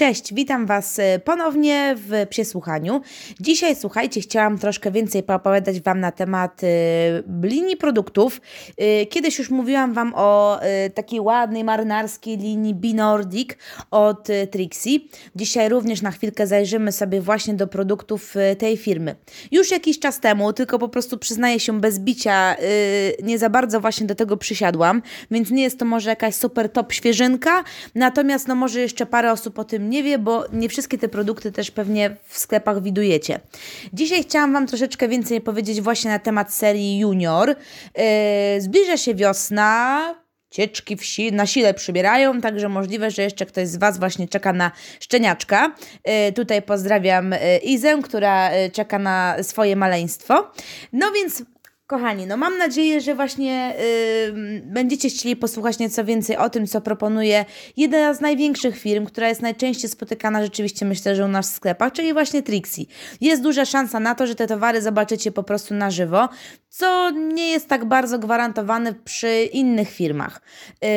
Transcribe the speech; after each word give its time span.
Cześć, 0.00 0.34
witam 0.34 0.66
Was 0.66 0.98
e, 0.98 1.18
ponownie 1.18 1.94
w 1.96 2.26
Psiesłuchaniu. 2.30 3.00
Dzisiaj, 3.40 3.76
słuchajcie, 3.76 4.20
chciałam 4.20 4.58
troszkę 4.58 4.90
więcej 4.90 5.22
poopowiadać 5.22 5.80
Wam 5.80 6.00
na 6.00 6.12
temat 6.12 6.62
y, 6.62 6.66
linii 7.42 7.76
produktów. 7.76 8.40
Y, 9.02 9.06
kiedyś 9.06 9.38
już 9.38 9.50
mówiłam 9.50 9.94
Wam 9.94 10.12
o 10.16 10.60
y, 10.86 10.90
takiej 10.90 11.20
ładnej 11.20 11.64
marynarskiej 11.64 12.38
linii 12.38 12.74
B-Nordic 12.74 13.50
od 13.90 14.28
Trixie. 14.50 15.00
Dzisiaj 15.36 15.68
również 15.68 16.02
na 16.02 16.10
chwilkę 16.10 16.46
zajrzymy 16.46 16.92
sobie 16.92 17.20
właśnie 17.20 17.54
do 17.54 17.66
produktów 17.66 18.34
tej 18.58 18.76
firmy. 18.76 19.16
Już 19.52 19.70
jakiś 19.70 19.98
czas 19.98 20.20
temu, 20.20 20.52
tylko 20.52 20.78
po 20.78 20.88
prostu 20.88 21.18
przyznaję 21.18 21.60
się 21.60 21.80
bez 21.80 21.98
bicia, 21.98 22.56
nie 23.22 23.38
za 23.38 23.50
bardzo 23.50 23.80
właśnie 23.80 24.06
do 24.06 24.14
tego 24.14 24.36
przysiadłam, 24.36 25.02
więc 25.30 25.50
nie 25.50 25.62
jest 25.62 25.78
to 25.78 25.84
może 25.84 26.10
jakaś 26.10 26.34
super 26.34 26.72
top 26.72 26.92
świeżynka, 26.92 27.64
natomiast 27.94 28.48
no 28.48 28.54
może 28.54 28.80
jeszcze 28.80 29.06
parę 29.06 29.32
osób 29.32 29.58
o 29.58 29.64
tym 29.64 29.89
nie 29.90 30.02
wie, 30.02 30.18
bo 30.18 30.44
nie 30.52 30.68
wszystkie 30.68 30.98
te 30.98 31.08
produkty 31.08 31.52
też 31.52 31.70
pewnie 31.70 32.16
w 32.26 32.38
sklepach 32.38 32.82
widujecie. 32.82 33.40
Dzisiaj 33.92 34.22
chciałam 34.22 34.52
Wam 34.52 34.66
troszeczkę 34.66 35.08
więcej 35.08 35.40
powiedzieć 35.40 35.80
właśnie 35.80 36.10
na 36.10 36.18
temat 36.18 36.54
serii 36.54 36.98
Junior. 36.98 37.48
Yy, 37.48 38.60
zbliża 38.60 38.96
się 38.96 39.14
wiosna, 39.14 40.14
cieczki 40.50 40.96
wsi 40.96 41.32
na 41.32 41.46
sile 41.46 41.74
przybierają, 41.74 42.40
także 42.40 42.68
możliwe, 42.68 43.10
że 43.10 43.22
jeszcze 43.22 43.46
ktoś 43.46 43.68
z 43.68 43.76
Was 43.76 43.98
właśnie 43.98 44.28
czeka 44.28 44.52
na 44.52 44.70
szczeniaczka. 45.00 45.74
Yy, 46.06 46.32
tutaj 46.32 46.62
pozdrawiam 46.62 47.30
yy, 47.30 47.58
Izę, 47.58 47.98
która 48.02 48.50
czeka 48.72 48.98
na 48.98 49.36
swoje 49.42 49.76
maleństwo. 49.76 50.50
No 50.92 51.12
więc 51.12 51.42
Kochani, 51.90 52.26
no 52.26 52.36
mam 52.36 52.58
nadzieję, 52.58 53.00
że 53.00 53.14
właśnie 53.14 53.74
yy, 54.34 54.62
będziecie 54.64 55.08
chcieli 55.08 55.36
posłuchać 55.36 55.78
nieco 55.78 56.04
więcej 56.04 56.36
o 56.36 56.50
tym, 56.50 56.66
co 56.66 56.80
proponuje 56.80 57.44
jedna 57.76 58.14
z 58.14 58.20
największych 58.20 58.78
firm, 58.78 59.06
która 59.06 59.28
jest 59.28 59.42
najczęściej 59.42 59.90
spotykana 59.90 60.42
rzeczywiście, 60.42 60.86
myślę, 60.86 61.16
że 61.16 61.24
u 61.24 61.28
nas 61.28 61.52
w 61.52 61.54
sklepach, 61.54 61.92
czyli 61.92 62.12
właśnie 62.12 62.42
Trixie. 62.42 62.84
Jest 63.20 63.42
duża 63.42 63.64
szansa 63.64 64.00
na 64.00 64.14
to, 64.14 64.26
że 64.26 64.34
te 64.34 64.46
towary 64.46 64.82
zobaczycie 64.82 65.32
po 65.32 65.42
prostu 65.42 65.74
na 65.74 65.90
żywo, 65.90 66.28
co 66.68 67.10
nie 67.10 67.50
jest 67.50 67.68
tak 67.68 67.84
bardzo 67.84 68.18
gwarantowane 68.18 68.94
przy 68.94 69.42
innych 69.52 69.90
firmach. 69.90 70.40
Yy, 70.82 70.88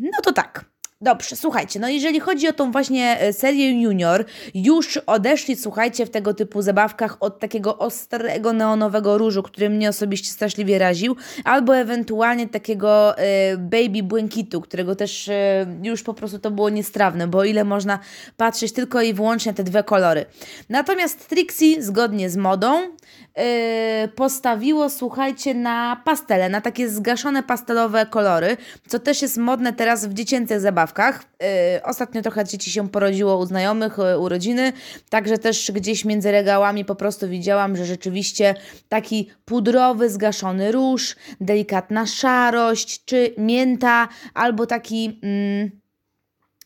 no 0.00 0.20
to 0.22 0.32
tak. 0.32 0.69
Dobrze, 1.02 1.36
słuchajcie, 1.36 1.80
no 1.80 1.88
jeżeli 1.88 2.20
chodzi 2.20 2.48
o 2.48 2.52
tą 2.52 2.72
właśnie 2.72 3.20
e, 3.20 3.32
serię 3.32 3.82
Junior, 3.82 4.24
już 4.54 4.96
odeszli, 4.96 5.56
słuchajcie, 5.56 6.06
w 6.06 6.10
tego 6.10 6.34
typu 6.34 6.62
zabawkach 6.62 7.16
od 7.20 7.38
takiego 7.38 7.78
ostrego 7.78 8.52
neonowego 8.52 9.18
różu, 9.18 9.42
który 9.42 9.70
mnie 9.70 9.88
osobiście 9.88 10.30
straszliwie 10.30 10.78
raził, 10.78 11.16
albo 11.44 11.76
ewentualnie 11.76 12.48
takiego 12.48 13.18
e, 13.18 13.56
baby 13.56 14.02
błękitu, 14.02 14.60
którego 14.60 14.96
też 14.96 15.28
e, 15.28 15.66
już 15.82 16.02
po 16.02 16.14
prostu 16.14 16.38
to 16.38 16.50
było 16.50 16.70
niestrawne, 16.70 17.26
bo 17.26 17.44
ile 17.44 17.64
można 17.64 17.98
patrzeć 18.36 18.72
tylko 18.72 19.02
i 19.02 19.14
wyłącznie 19.14 19.54
te 19.54 19.64
dwie 19.64 19.82
kolory. 19.82 20.26
Natomiast 20.68 21.28
Trixie, 21.28 21.82
zgodnie 21.82 22.30
z 22.30 22.36
modą, 22.36 22.80
e, 23.34 24.08
postawiło, 24.08 24.90
słuchajcie, 24.90 25.54
na 25.54 26.02
pastele, 26.04 26.48
na 26.48 26.60
takie 26.60 26.88
zgaszone 26.88 27.42
pastelowe 27.42 28.06
kolory, 28.06 28.56
co 28.88 28.98
też 28.98 29.22
jest 29.22 29.36
modne 29.36 29.72
teraz 29.72 30.06
w 30.06 30.14
dziecięcych 30.14 30.60
zabawkach. 30.60 30.89
Yy, 30.98 31.46
ostatnio 31.84 32.22
trochę 32.22 32.44
dzieci 32.44 32.70
się 32.70 32.88
porodziło 32.88 33.38
u 33.38 33.46
znajomych, 33.46 33.98
yy, 33.98 34.18
urodziny, 34.18 34.72
także 35.10 35.38
też 35.38 35.72
gdzieś 35.72 36.04
między 36.04 36.30
regałami 36.30 36.84
po 36.84 36.94
prostu 36.94 37.28
widziałam, 37.28 37.76
że 37.76 37.84
rzeczywiście 37.84 38.54
taki 38.88 39.30
pudrowy, 39.44 40.10
zgaszony 40.10 40.72
róż, 40.72 41.16
delikatna 41.40 42.06
szarość, 42.06 43.04
czy 43.04 43.34
mięta, 43.38 44.08
albo 44.34 44.66
taki... 44.66 45.20
Mm, 45.22 45.80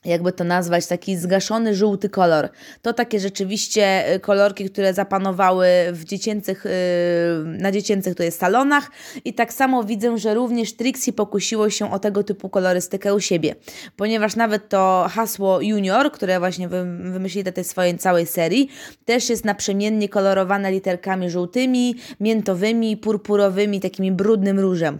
jakby 0.05 0.33
to 0.33 0.45
nazwać, 0.45 0.87
taki 0.87 1.17
zgaszony 1.17 1.75
żółty 1.75 2.09
kolor. 2.09 2.49
To 2.83 2.93
takie 2.93 3.21
rzeczywiście 3.21 4.15
y, 4.15 4.21
kolorki, 4.21 4.71
które 4.71 4.95
zapanowały 4.95 5.67
w 5.93 6.05
dziecięcych, 6.05 6.67
y, 6.67 6.71
na 7.45 7.73
dziecięcych 7.73 8.15
to 8.15 8.23
jest 8.23 8.39
salonach 8.39 8.91
i 9.25 9.35
tak 9.35 9.53
samo 9.53 9.85
widzę, 9.85 10.19
że 10.19 10.35
również 10.35 10.77
Trixie 10.77 11.13
pokusiło 11.13 11.71
się 11.71 11.93
o 11.93 11.99
tego 11.99 12.23
typu 12.23 12.49
kolorystykę 12.49 13.15
u 13.15 13.21
siebie, 13.21 13.55
ponieważ 13.97 14.37
nawet 14.37 14.69
to 14.69 15.07
hasło 15.11 15.61
Junior, 15.61 16.13
które 16.13 16.39
właśnie 16.39 16.69
wymyślili 16.69 17.45
do 17.45 17.53
tej 17.53 17.65
swojej 17.65 17.99
całej 17.99 18.27
serii, 18.27 18.69
też 19.05 19.31
jest 19.31 19.45
naprzemiennie 19.45 20.09
kolorowane 20.09 20.73
literkami 20.73 21.31
żółtymi, 21.31 21.95
miętowymi, 22.21 22.97
purpurowymi, 22.97 23.81
takimi 23.81 24.13
brudnym 24.13 24.61
różem, 24.61 24.99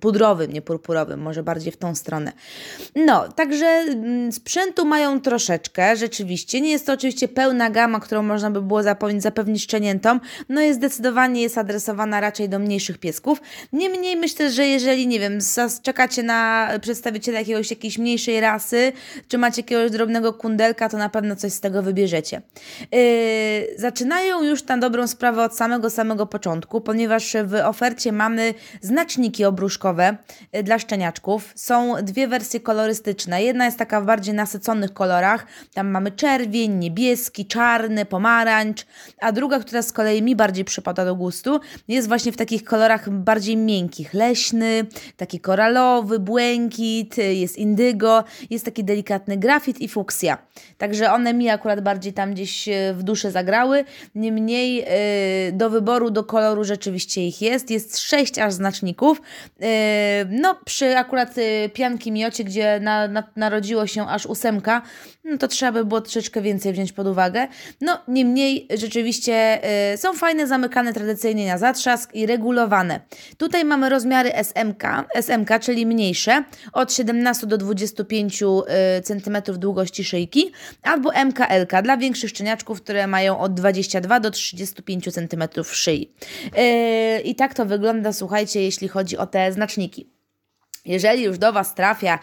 pudrowym, 0.00 0.52
nie 0.52 0.62
purpurowym, 0.62 1.20
może 1.20 1.42
bardziej 1.42 1.72
w 1.72 1.76
tą 1.76 1.94
stronę. 1.94 2.32
No, 2.96 3.28
także 3.28 3.84
sprzętu 4.30 4.84
mają 4.84 5.20
troszeczkę, 5.20 5.96
rzeczywiście. 5.96 6.60
Nie 6.60 6.70
jest 6.70 6.86
to 6.86 6.92
oczywiście 6.92 7.28
pełna 7.28 7.70
gama, 7.70 8.00
którą 8.00 8.22
można 8.22 8.50
by 8.50 8.62
było 8.62 8.82
zapewnić, 8.82 9.22
zapewnić 9.22 9.62
szczeniętom. 9.62 10.20
No 10.48 10.60
jest 10.60 10.78
zdecydowanie 10.78 11.42
jest 11.42 11.58
adresowana 11.58 12.20
raczej 12.20 12.48
do 12.48 12.58
mniejszych 12.58 12.98
piesków. 12.98 13.40
Niemniej 13.72 14.16
myślę, 14.16 14.50
że 14.50 14.66
jeżeli, 14.66 15.06
nie 15.06 15.20
wiem, 15.20 15.38
czekacie 15.82 16.22
na 16.22 16.68
przedstawiciela 16.80 17.38
jakiegoś, 17.38 17.70
jakiejś 17.70 17.98
mniejszej 17.98 18.40
rasy, 18.40 18.92
czy 19.28 19.38
macie 19.38 19.62
jakiegoś 19.62 19.90
drobnego 19.90 20.32
kundelka, 20.32 20.88
to 20.88 20.96
na 20.96 21.08
pewno 21.08 21.36
coś 21.36 21.52
z 21.52 21.60
tego 21.60 21.82
wybierzecie. 21.82 22.42
Yy, 22.92 22.98
zaczynają 23.76 24.42
już 24.42 24.64
na 24.64 24.78
dobrą 24.78 25.06
sprawę 25.06 25.44
od 25.44 25.56
samego, 25.56 25.90
samego 25.90 26.26
początku, 26.26 26.80
ponieważ 26.80 27.36
w 27.44 27.54
ofercie 27.54 28.12
mamy 28.12 28.54
znaczniki 28.80 29.44
obruszkowe 29.44 30.16
yy, 30.52 30.62
dla 30.62 30.78
szczeniaczków. 30.78 31.52
Są 31.54 31.94
dwie 32.02 32.28
wersje 32.28 32.60
kolorystyczne. 32.60 33.42
Jedna 33.42 33.64
jest 33.64 33.78
taka 33.78 33.93
taka 33.94 34.04
w 34.04 34.06
bardziej 34.06 34.34
nasyconych 34.34 34.92
kolorach. 34.92 35.46
Tam 35.74 35.90
mamy 35.90 36.10
czerwień, 36.10 36.72
niebieski, 36.72 37.46
czarny, 37.46 38.04
pomarańcz, 38.04 38.86
a 39.20 39.32
druga, 39.32 39.58
która 39.58 39.82
z 39.82 39.92
kolei 39.92 40.22
mi 40.22 40.36
bardziej 40.36 40.64
przypada 40.64 41.04
do 41.04 41.14
gustu, 41.14 41.60
jest 41.88 42.08
właśnie 42.08 42.32
w 42.32 42.36
takich 42.36 42.64
kolorach 42.64 43.10
bardziej 43.10 43.56
miękkich. 43.56 44.14
Leśny, 44.14 44.86
taki 45.16 45.40
koralowy, 45.40 46.18
błękit, 46.18 47.16
jest 47.18 47.58
indygo, 47.58 48.24
jest 48.50 48.64
taki 48.64 48.84
delikatny 48.84 49.36
grafit 49.36 49.80
i 49.80 49.88
fuksja. 49.88 50.38
Także 50.78 51.12
one 51.12 51.34
mi 51.34 51.48
akurat 51.48 51.80
bardziej 51.80 52.12
tam 52.12 52.34
gdzieś 52.34 52.68
e, 52.68 52.94
w 52.94 53.02
duszę 53.02 53.30
zagrały. 53.30 53.84
Niemniej 54.14 54.76
yy, 54.76 55.52
do 55.52 55.70
wyboru, 55.70 56.10
do 56.10 56.24
koloru 56.24 56.64
rzeczywiście 56.64 57.26
ich 57.26 57.42
jest. 57.42 57.70
Jest 57.70 57.98
sześć 57.98 58.38
aż 58.38 58.52
znaczników. 58.52 59.22
Yy, 59.60 59.66
no 60.30 60.58
przy 60.64 60.98
akurat 60.98 61.34
pianki 61.72 62.12
miocie, 62.12 62.44
gdzie 62.44 62.80
na, 62.80 63.08
na, 63.08 63.22
narodziło 63.36 63.83
się 63.86 64.08
aż 64.08 64.26
ósemka, 64.26 64.82
no 65.24 65.38
to 65.38 65.48
trzeba 65.48 65.72
by 65.72 65.84
było 65.84 66.00
troszeczkę 66.00 66.40
więcej 66.40 66.72
wziąć 66.72 66.92
pod 66.92 67.06
uwagę. 67.06 67.48
No, 67.80 67.98
niemniej 68.08 68.68
rzeczywiście 68.74 69.60
y, 69.92 69.96
są 69.96 70.12
fajne, 70.12 70.46
zamykane 70.46 70.92
tradycyjnie 70.92 71.46
na 71.46 71.58
zatrzask 71.58 72.14
i 72.14 72.26
regulowane. 72.26 73.00
Tutaj 73.36 73.64
mamy 73.64 73.88
rozmiary 73.88 74.32
SMK, 74.32 74.82
SMK, 75.14 75.58
czyli 75.60 75.86
mniejsze, 75.86 76.44
od 76.72 76.92
17 76.92 77.46
do 77.46 77.58
25 77.58 78.42
y, 78.42 78.46
cm 79.02 79.36
długości 79.58 80.04
szyjki, 80.04 80.52
albo 80.82 81.10
MKLK 81.24 81.82
dla 81.82 81.96
większych 81.96 82.30
szczeniaczków, 82.30 82.82
które 82.82 83.06
mają 83.06 83.38
od 83.38 83.54
22 83.54 84.20
do 84.20 84.30
35 84.30 85.12
cm 85.14 85.64
szyi. 85.64 86.12
Y, 86.58 87.20
I 87.20 87.34
tak 87.34 87.54
to 87.54 87.66
wygląda, 87.66 88.12
słuchajcie, 88.12 88.62
jeśli 88.62 88.88
chodzi 88.88 89.18
o 89.18 89.26
te 89.26 89.52
znaczniki. 89.52 90.13
Jeżeli 90.84 91.22
już 91.22 91.38
do 91.38 91.52
Was 91.52 91.74
trafia 91.74 92.18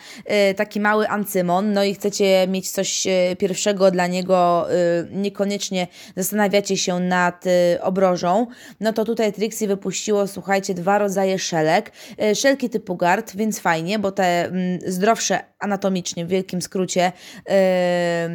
y, 0.52 0.54
taki 0.54 0.80
mały 0.80 1.10
ancymon, 1.10 1.74
no 1.74 1.84
i 1.84 1.94
chcecie 1.94 2.48
mieć 2.48 2.72
coś 2.72 3.08
y, 3.08 3.36
pierwszego 3.40 3.92
dla 3.92 4.08
niego, 4.08 4.68
y, 4.72 5.08
niekoniecznie 5.12 5.88
zastanawiacie 6.16 6.78
się 6.78 7.00
nad 7.00 7.46
obrożą, 7.82 8.48
no 8.80 8.94
to 8.94 9.06
tutaj 9.06 9.34
Trixie 9.34 9.68
wypuściło, 9.68 10.28
słuchajcie, 10.28 10.74
dwa 10.74 10.98
rodzaje 10.98 11.40
szelek. 11.40 11.92
Szelki 12.36 12.70
typu 12.70 12.96
gard, 12.96 13.36
więc 13.36 13.60
fajnie, 13.60 14.00
bo 14.00 14.12
te 14.12 14.46
mm, 14.46 14.80
zdrowsze 14.88 15.40
anatomicznie, 15.60 16.26
w 16.26 16.30
wielkim 16.30 16.62
skrócie, 16.62 17.12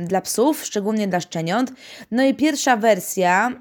dla 0.05 0.21
psów, 0.21 0.65
szczególnie 0.65 1.09
dla 1.09 1.21
szczeniąt. 1.21 1.73
No 2.11 2.25
i 2.25 2.35
pierwsza 2.35 2.77
wersja 2.77 3.53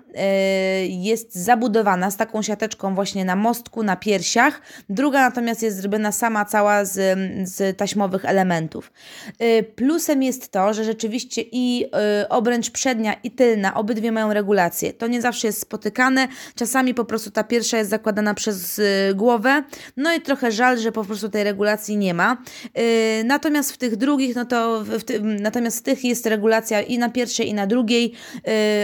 jest 0.88 1.35
zabudowana 1.35 2.12
z 2.12 2.17
taką 2.17 2.41
siateczką 2.41 2.95
właśnie 2.95 3.25
na 3.25 3.35
mostku, 3.35 3.83
na 3.83 3.95
piersiach. 3.95 4.62
Druga 4.89 5.21
natomiast 5.21 5.63
jest 5.63 5.77
zrobiona 5.77 6.12
sama 6.12 6.45
cała 6.55 6.85
z, 6.85 7.19
z 7.49 7.77
taśmowych 7.77 8.25
elementów. 8.25 8.91
Y, 9.41 9.63
plusem 9.75 10.23
jest 10.23 10.51
to, 10.51 10.73
że 10.73 10.83
rzeczywiście 10.83 11.41
i 11.51 11.85
y, 12.23 12.29
obręcz 12.29 12.69
przednia 12.69 13.13
i 13.13 13.31
tylna, 13.31 13.73
obydwie 13.73 14.11
mają 14.11 14.33
regulację. 14.33 14.93
To 14.93 15.07
nie 15.07 15.21
zawsze 15.21 15.47
jest 15.47 15.61
spotykane, 15.61 16.27
czasami 16.55 16.93
po 16.93 17.05
prostu 17.05 17.31
ta 17.31 17.43
pierwsza 17.43 17.77
jest 17.77 17.89
zakładana 17.89 18.33
przez 18.33 18.79
y, 18.79 18.83
głowę, 19.15 19.63
no 19.97 20.13
i 20.13 20.21
trochę 20.21 20.51
żal, 20.51 20.77
że 20.79 20.91
po 20.91 21.03
prostu 21.03 21.29
tej 21.29 21.43
regulacji 21.43 21.97
nie 21.97 22.13
ma. 22.13 22.37
Natomiast 23.25 23.71
w 23.71 23.77
tych 23.77 23.95
drugich, 23.95 24.35
no 24.35 24.45
to 24.45 24.83
w 24.83 25.03
ty, 25.03 25.19
natomiast 25.21 25.79
w 25.79 25.81
tych 25.81 26.03
jest 26.03 26.25
regulacja 26.25 26.81
i 26.81 26.97
na 26.97 27.09
pierwszej 27.09 27.49
i 27.49 27.53
na 27.53 27.67
drugiej 27.67 28.13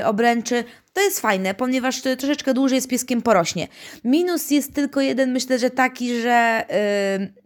obręczy, 0.06 0.64
to 0.94 1.02
jest 1.02 1.20
fajne, 1.20 1.54
ponieważ 1.54 2.02
troszeczkę 2.02 2.54
dłużej 2.54 2.82
z 2.82 2.88
pieskiem 2.88 3.22
porośnie. 3.22 3.68
Minus 4.04 4.52
jest 4.52 4.74
tylko 4.74 5.02
jeden, 5.02 5.32
myślę, 5.32 5.60
że 5.60 5.70
taki, 5.70 6.22
że 6.22 6.66
yy, 7.20 7.41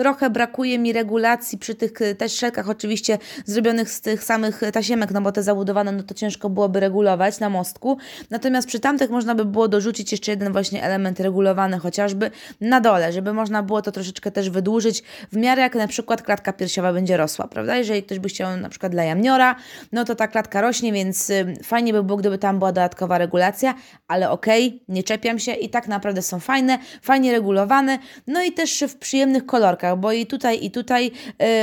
Trochę 0.00 0.30
brakuje 0.30 0.78
mi 0.78 0.92
regulacji 0.92 1.58
przy 1.58 1.74
tych 1.74 2.02
e, 2.02 2.14
też 2.14 2.32
szelkach, 2.32 2.68
oczywiście 2.68 3.18
zrobionych 3.44 3.90
z 3.90 4.00
tych 4.00 4.24
samych 4.24 4.60
tasiemek, 4.72 5.10
no 5.10 5.20
bo 5.20 5.32
te 5.32 5.42
zabudowane, 5.42 5.92
no 5.92 6.02
to 6.02 6.14
ciężko 6.14 6.50
byłoby 6.50 6.80
regulować 6.80 7.40
na 7.40 7.50
mostku. 7.50 7.98
Natomiast 8.30 8.68
przy 8.68 8.80
tamtych 8.80 9.10
można 9.10 9.34
by 9.34 9.44
było 9.44 9.68
dorzucić 9.68 10.12
jeszcze 10.12 10.30
jeden 10.30 10.52
właśnie 10.52 10.82
element 10.82 11.20
regulowany, 11.20 11.78
chociażby 11.78 12.30
na 12.60 12.80
dole, 12.80 13.12
żeby 13.12 13.32
można 13.32 13.62
było 13.62 13.82
to 13.82 13.92
troszeczkę 13.92 14.30
też 14.30 14.50
wydłużyć 14.50 15.02
w 15.32 15.36
miarę 15.36 15.62
jak 15.62 15.74
na 15.74 15.88
przykład 15.88 16.22
klatka 16.22 16.52
piersiowa 16.52 16.92
będzie 16.92 17.16
rosła, 17.16 17.48
prawda? 17.48 17.76
Jeżeli 17.76 18.02
ktoś 18.02 18.18
by 18.18 18.28
chciał 18.28 18.56
na 18.56 18.68
przykład 18.68 18.92
dla 18.92 19.04
jamniora, 19.04 19.56
no 19.92 20.04
to 20.04 20.14
ta 20.14 20.28
klatka 20.28 20.60
rośnie, 20.60 20.92
więc 20.92 21.30
y, 21.30 21.54
fajnie 21.64 21.92
by 21.92 22.02
było, 22.02 22.18
gdyby 22.18 22.38
tam 22.38 22.58
była 22.58 22.72
dodatkowa 22.72 23.18
regulacja, 23.18 23.74
ale 24.08 24.30
okej, 24.30 24.66
okay, 24.68 24.80
nie 24.88 25.02
czepiam 25.02 25.38
się 25.38 25.52
i 25.52 25.70
tak 25.70 25.88
naprawdę 25.88 26.22
są 26.22 26.40
fajne, 26.40 26.78
fajnie 27.02 27.32
regulowane, 27.32 27.98
no 28.26 28.42
i 28.42 28.52
też 28.52 28.84
w 28.88 28.96
przyjemnych 28.96 29.46
kolorkach 29.46 29.89
bo 29.96 30.12
i 30.12 30.26
tutaj, 30.26 30.64
i 30.64 30.70
tutaj 30.70 31.10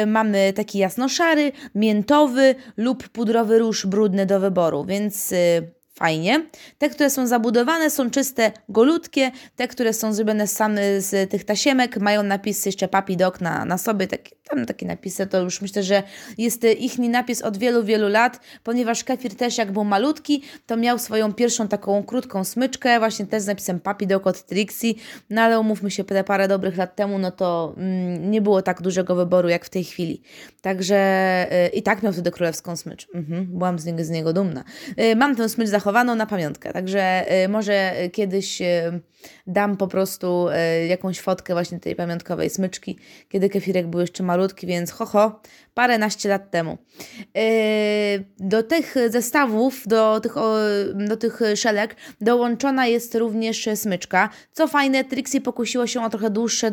y, 0.03 0.07
mamy 0.07 0.53
taki 0.53 0.77
jasno-szary, 0.77 1.51
miętowy 1.75 2.55
lub 2.77 3.09
pudrowy 3.09 3.59
róż 3.59 3.85
brudny 3.85 4.25
do 4.25 4.39
wyboru, 4.39 4.85
więc 4.85 5.31
y, 5.31 5.76
fajnie. 5.97 6.45
Te, 6.77 6.89
które 6.89 7.09
są 7.09 7.27
zabudowane, 7.27 7.89
są 7.89 8.09
czyste, 8.11 8.51
golutkie. 8.69 9.31
Te, 9.55 9.67
które 9.67 9.93
są 9.93 10.13
zrobione 10.13 10.47
same 10.47 11.01
z 11.01 11.31
tych 11.31 11.43
tasiemek, 11.43 11.97
mają 11.97 12.23
napisy 12.23 12.69
jeszcze 12.69 12.87
papi 12.87 13.17
dog 13.17 13.41
na, 13.41 13.65
na 13.65 13.77
sobie, 13.77 14.07
takie, 14.07 14.35
tam 14.49 14.65
takie 14.65 14.85
napisy, 14.85 15.27
to 15.27 15.41
już 15.41 15.61
myślę, 15.61 15.83
że 15.83 16.03
jest 16.37 16.63
ich 16.63 16.99
napis 16.99 17.41
od 17.41 17.57
wielu, 17.57 17.83
wielu 17.83 18.07
lat, 18.07 18.39
ponieważ 18.63 19.03
kefir 19.03 19.35
też 19.35 19.57
jak 19.57 19.71
był 19.71 19.83
malutki, 19.83 20.43
to 20.65 20.77
miał 20.77 20.99
swoją 20.99 21.33
pierwszą 21.33 21.67
taką 21.67 22.03
krótką 22.03 22.43
smyczkę, 22.43 22.99
właśnie 22.99 23.25
też 23.25 23.43
z 23.43 23.47
napisem 23.47 23.79
papi 23.79 24.07
dog 24.07 24.27
od 24.27 24.45
Trixie, 24.45 24.93
no 25.29 25.41
ale 25.41 25.59
umówmy 25.59 25.91
się, 25.91 26.03
parę 26.03 26.47
dobrych 26.47 26.77
lat 26.77 26.95
temu, 26.95 27.19
no 27.19 27.31
to 27.31 27.73
mm, 27.77 28.31
nie 28.31 28.41
było 28.41 28.61
tak 28.61 28.81
dużego 28.81 29.15
wyboru 29.15 29.49
jak 29.49 29.65
w 29.65 29.69
tej 29.69 29.83
chwili. 29.83 30.21
Także 30.61 30.97
y, 31.65 31.67
i 31.67 31.83
tak 31.83 32.03
miał 32.03 32.13
wtedy 32.13 32.31
królewską 32.31 32.75
smycz. 32.75 33.07
Mhm, 33.13 33.45
byłam 33.45 33.79
z 33.79 33.85
niego, 33.85 34.03
z 34.03 34.09
niego 34.09 34.33
dumna. 34.33 34.63
Y, 34.99 35.15
mam 35.15 35.35
tę 35.35 35.49
smycz 35.49 35.69
zachowaną 35.69 35.86
na 35.91 36.25
pamiątkę. 36.25 36.73
Także 36.73 37.25
y, 37.43 37.49
może 37.49 37.93
kiedyś 38.11 38.61
y, 38.61 38.65
dam 39.47 39.77
po 39.77 39.87
prostu 39.87 40.47
y, 40.49 40.87
jakąś 40.87 41.19
fotkę 41.19 41.53
właśnie 41.53 41.79
tej 41.79 41.95
pamiątkowej 41.95 42.49
smyczki, 42.49 42.97
kiedy 43.29 43.49
kefirek 43.49 43.87
był 43.87 43.99
jeszcze 43.99 44.23
malutki, 44.23 44.67
więc 44.67 44.91
ho, 44.91 45.05
ho 45.05 45.41
paręnaście 45.73 46.29
lat 46.29 46.51
temu. 46.51 46.77
Do 48.39 48.63
tych 48.63 48.95
zestawów, 49.09 49.87
do 49.87 50.19
tych, 50.19 50.35
do 51.07 51.17
tych 51.17 51.39
szelek 51.55 51.95
dołączona 52.21 52.87
jest 52.87 53.15
również 53.15 53.69
smyczka. 53.75 54.29
Co 54.51 54.67
fajne, 54.67 55.03
Trixie 55.03 55.41
pokusiło 55.41 55.87
się 55.87 56.03
o 56.03 56.09
trochę 56.09 56.29
dłuższe, 56.29 56.71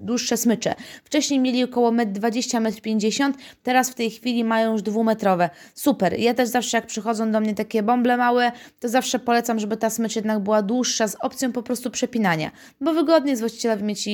dłuższe 0.00 0.36
smycze. 0.36 0.74
Wcześniej 1.04 1.40
mieli 1.40 1.64
około 1.64 1.90
1,20 1.90 2.56
m, 2.56 2.64
1,50 2.64 3.24
m, 3.24 3.32
teraz 3.62 3.90
w 3.90 3.94
tej 3.94 4.10
chwili 4.10 4.44
mają 4.44 4.72
już 4.72 4.82
dwumetrowe. 4.82 5.50
Super. 5.74 6.18
Ja 6.18 6.34
też 6.34 6.48
zawsze 6.48 6.76
jak 6.76 6.86
przychodzą 6.86 7.32
do 7.32 7.40
mnie 7.40 7.54
takie 7.54 7.82
bąble 7.92 8.16
małe, 8.16 8.52
to 8.80 8.88
zawsze 8.88 9.18
polecam, 9.18 9.58
żeby 9.58 9.76
ta 9.76 9.90
smycz 9.90 10.16
jednak 10.16 10.38
była 10.40 10.62
dłuższa 10.62 11.08
z 11.08 11.16
opcją 11.20 11.52
po 11.52 11.62
prostu 11.62 11.90
przepinania, 11.90 12.50
bo 12.80 12.92
wygodnie 12.92 13.30
jest 13.30 13.42
właścicielowi 13.42 13.84
mieć, 13.84 14.08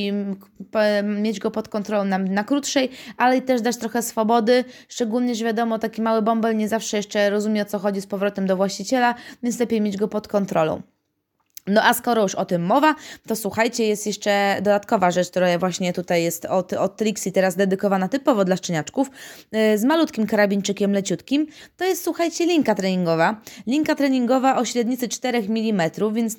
mieć 1.04 1.40
go 1.40 1.50
pod 1.50 1.68
kontrolą 1.68 2.04
na, 2.04 2.18
na 2.18 2.44
krótszej, 2.44 2.90
ale 3.16 3.36
i 3.36 3.42
też 3.42 3.60
dać 3.60 3.76
trochę 3.76 4.02
swobody, 4.02 4.64
szczególnie, 4.88 5.34
że 5.34 5.44
wiadomo, 5.44 5.78
taki 5.78 6.02
mały 6.02 6.22
bąbel 6.22 6.56
nie 6.56 6.68
zawsze 6.68 6.96
jeszcze 6.96 7.30
rozumie 7.30 7.62
o 7.62 7.64
co 7.64 7.78
chodzi 7.78 8.00
z 8.00 8.06
powrotem 8.06 8.46
do 8.46 8.56
właściciela, 8.56 9.14
więc 9.42 9.58
lepiej 9.60 9.80
mieć 9.80 9.96
go 9.96 10.08
pod 10.08 10.28
kontrolą. 10.28 10.82
No 11.70 11.82
a 11.84 11.94
skoro 11.94 12.22
już 12.22 12.34
o 12.34 12.44
tym 12.44 12.62
mowa, 12.62 12.94
to 13.26 13.36
słuchajcie, 13.36 13.86
jest 13.86 14.06
jeszcze 14.06 14.56
dodatkowa 14.56 15.10
rzecz, 15.10 15.30
która 15.30 15.58
właśnie 15.58 15.92
tutaj 15.92 16.22
jest 16.22 16.44
od, 16.44 16.72
od 16.72 16.96
Trixie, 16.96 17.32
teraz 17.32 17.56
dedykowana 17.56 18.08
typowo 18.08 18.44
dla 18.44 18.56
szczeniaczków, 18.56 19.10
yy, 19.52 19.78
z 19.78 19.84
malutkim 19.84 20.26
karabinczykiem 20.26 20.92
leciutkim. 20.92 21.46
To 21.76 21.84
jest, 21.84 22.04
słuchajcie, 22.04 22.46
linka 22.46 22.74
treningowa. 22.74 23.40
Linka 23.66 23.94
treningowa 23.94 24.56
o 24.56 24.64
średnicy 24.64 25.08
4 25.08 25.38
mm, 25.38 25.90
więc 26.12 26.36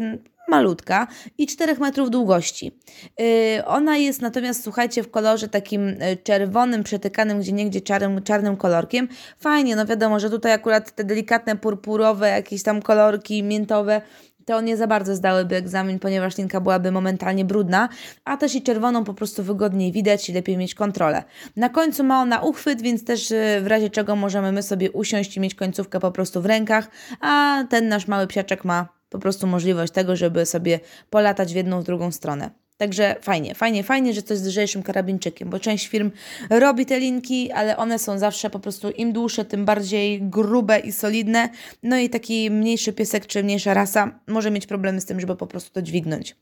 malutka 0.50 1.08
i 1.38 1.48
4 1.48 1.76
metrów 1.76 2.10
długości. 2.10 2.72
Yy, 3.20 3.66
ona 3.66 3.98
jest 3.98 4.22
natomiast, 4.22 4.64
słuchajcie, 4.64 5.04
w 5.04 5.12
kolorze 5.12 5.48
takim 5.48 5.88
y, 5.88 6.18
czerwonym, 6.24 6.84
przetykanym 6.84 7.40
gdzie 7.40 7.52
niegdzie 7.52 7.82
czarnym, 7.82 8.24
czarnym 8.24 8.58
kolorkiem. 8.58 9.08
Fajnie, 9.40 9.76
no 9.76 9.86
wiadomo, 9.86 10.20
że 10.20 10.30
tutaj 10.30 10.52
akurat 10.52 10.96
te 10.96 11.04
delikatne 11.04 11.56
purpurowe, 11.56 12.30
jakieś 12.30 12.64
tam 12.64 12.82
kolorki 12.82 13.44
miętowe 13.44 14.02
to 14.50 14.62
nie 14.62 14.78
za 14.78 14.88
bardzo 14.88 15.16
zdałyby 15.16 15.56
egzamin, 15.56 16.00
ponieważ 16.00 16.38
linka 16.38 16.62
byłaby 16.62 16.92
momentalnie 16.92 17.46
brudna, 17.46 17.90
a 18.26 18.38
też 18.38 18.56
i 18.56 18.62
czerwoną 18.62 19.04
po 19.04 19.14
prostu 19.14 19.44
wygodniej 19.44 19.92
widać 19.92 20.30
i 20.30 20.34
lepiej 20.34 20.58
mieć 20.58 20.76
kontrolę. 20.76 21.24
Na 21.56 21.70
końcu 21.70 22.04
ma 22.04 22.22
ona 22.22 22.42
uchwyt, 22.42 22.82
więc 22.82 23.06
też 23.06 23.32
y, 23.32 23.62
w 23.62 23.68
razie 23.68 23.90
czego 23.90 24.16
możemy 24.16 24.52
my 24.52 24.64
sobie 24.64 24.92
usiąść 24.92 25.38
i 25.38 25.40
mieć 25.40 25.56
końcówkę 25.56 26.00
po 26.00 26.12
prostu 26.12 26.42
w 26.42 26.46
rękach, 26.46 26.88
a 27.22 27.64
ten 27.70 27.88
nasz 27.88 28.08
mały 28.08 28.28
psiaczek 28.28 28.66
ma 28.66 28.88
po 29.10 29.20
prostu 29.20 29.48
możliwość 29.48 29.94
tego, 29.94 30.16
żeby 30.16 30.46
sobie 30.46 30.80
polatać 31.10 31.54
w 31.54 31.56
jedną, 31.56 31.82
w 31.82 31.84
drugą 31.84 32.12
stronę. 32.12 32.50
Także 32.80 33.16
fajnie, 33.22 33.56
fajnie, 33.56 33.84
fajnie, 33.84 34.14
że 34.14 34.22
coś 34.22 34.38
z 34.38 34.48
lżejszym 34.48 34.84
karabinczykiem, 34.84 35.50
bo 35.50 35.60
część 35.60 35.88
firm 35.88 36.12
robi 36.50 36.86
te 36.86 37.00
linki, 37.00 37.52
ale 37.52 37.78
one 37.78 38.00
są 38.00 38.20
zawsze 38.20 38.50
po 38.50 38.60
prostu 38.60 38.90
im 38.90 39.14
dłuższe, 39.14 39.46
tym 39.46 39.66
bardziej 39.66 40.22
grube 40.22 40.80
i 40.80 40.92
solidne. 40.92 41.50
No 41.84 41.98
i 41.98 42.10
taki 42.10 42.52
mniejszy 42.52 42.94
piesek 42.94 43.26
czy 43.26 43.44
mniejsza 43.44 43.74
rasa 43.74 44.20
może 44.28 44.52
mieć 44.52 44.68
problemy 44.68 45.02
z 45.02 45.06
tym, 45.06 45.20
żeby 45.20 45.36
po 45.36 45.48
prostu 45.48 45.74
to 45.74 45.82
dźwignąć. 45.82 46.36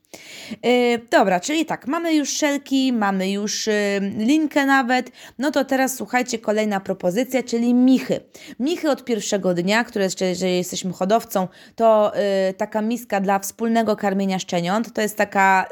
Yy, 0.62 0.70
dobra, 1.10 1.40
czyli 1.40 1.66
tak, 1.66 1.86
mamy 1.86 2.14
już 2.14 2.28
szelki, 2.28 2.92
mamy 2.92 3.30
już 3.30 3.66
yy, 3.66 3.74
linkę 4.00 4.66
nawet. 4.66 5.10
No 5.38 5.50
to 5.50 5.64
teraz 5.64 5.96
słuchajcie, 5.96 6.38
kolejna 6.38 6.80
propozycja, 6.80 7.42
czyli 7.42 7.74
michy. 7.74 8.20
Michy 8.60 8.90
od 8.90 9.04
pierwszego 9.04 9.54
dnia, 9.54 9.84
które 9.84 10.08
jeżeli 10.20 10.56
jesteśmy 10.56 10.92
hodowcą, 10.92 11.48
to 11.76 12.12
yy, 12.46 12.54
taka 12.54 12.82
miska 12.82 13.20
dla 13.20 13.38
wspólnego 13.38 13.96
karmienia 13.96 14.38
szczeniąt. 14.38 14.92
To 14.92 15.00
jest 15.00 15.16
taka 15.16 15.68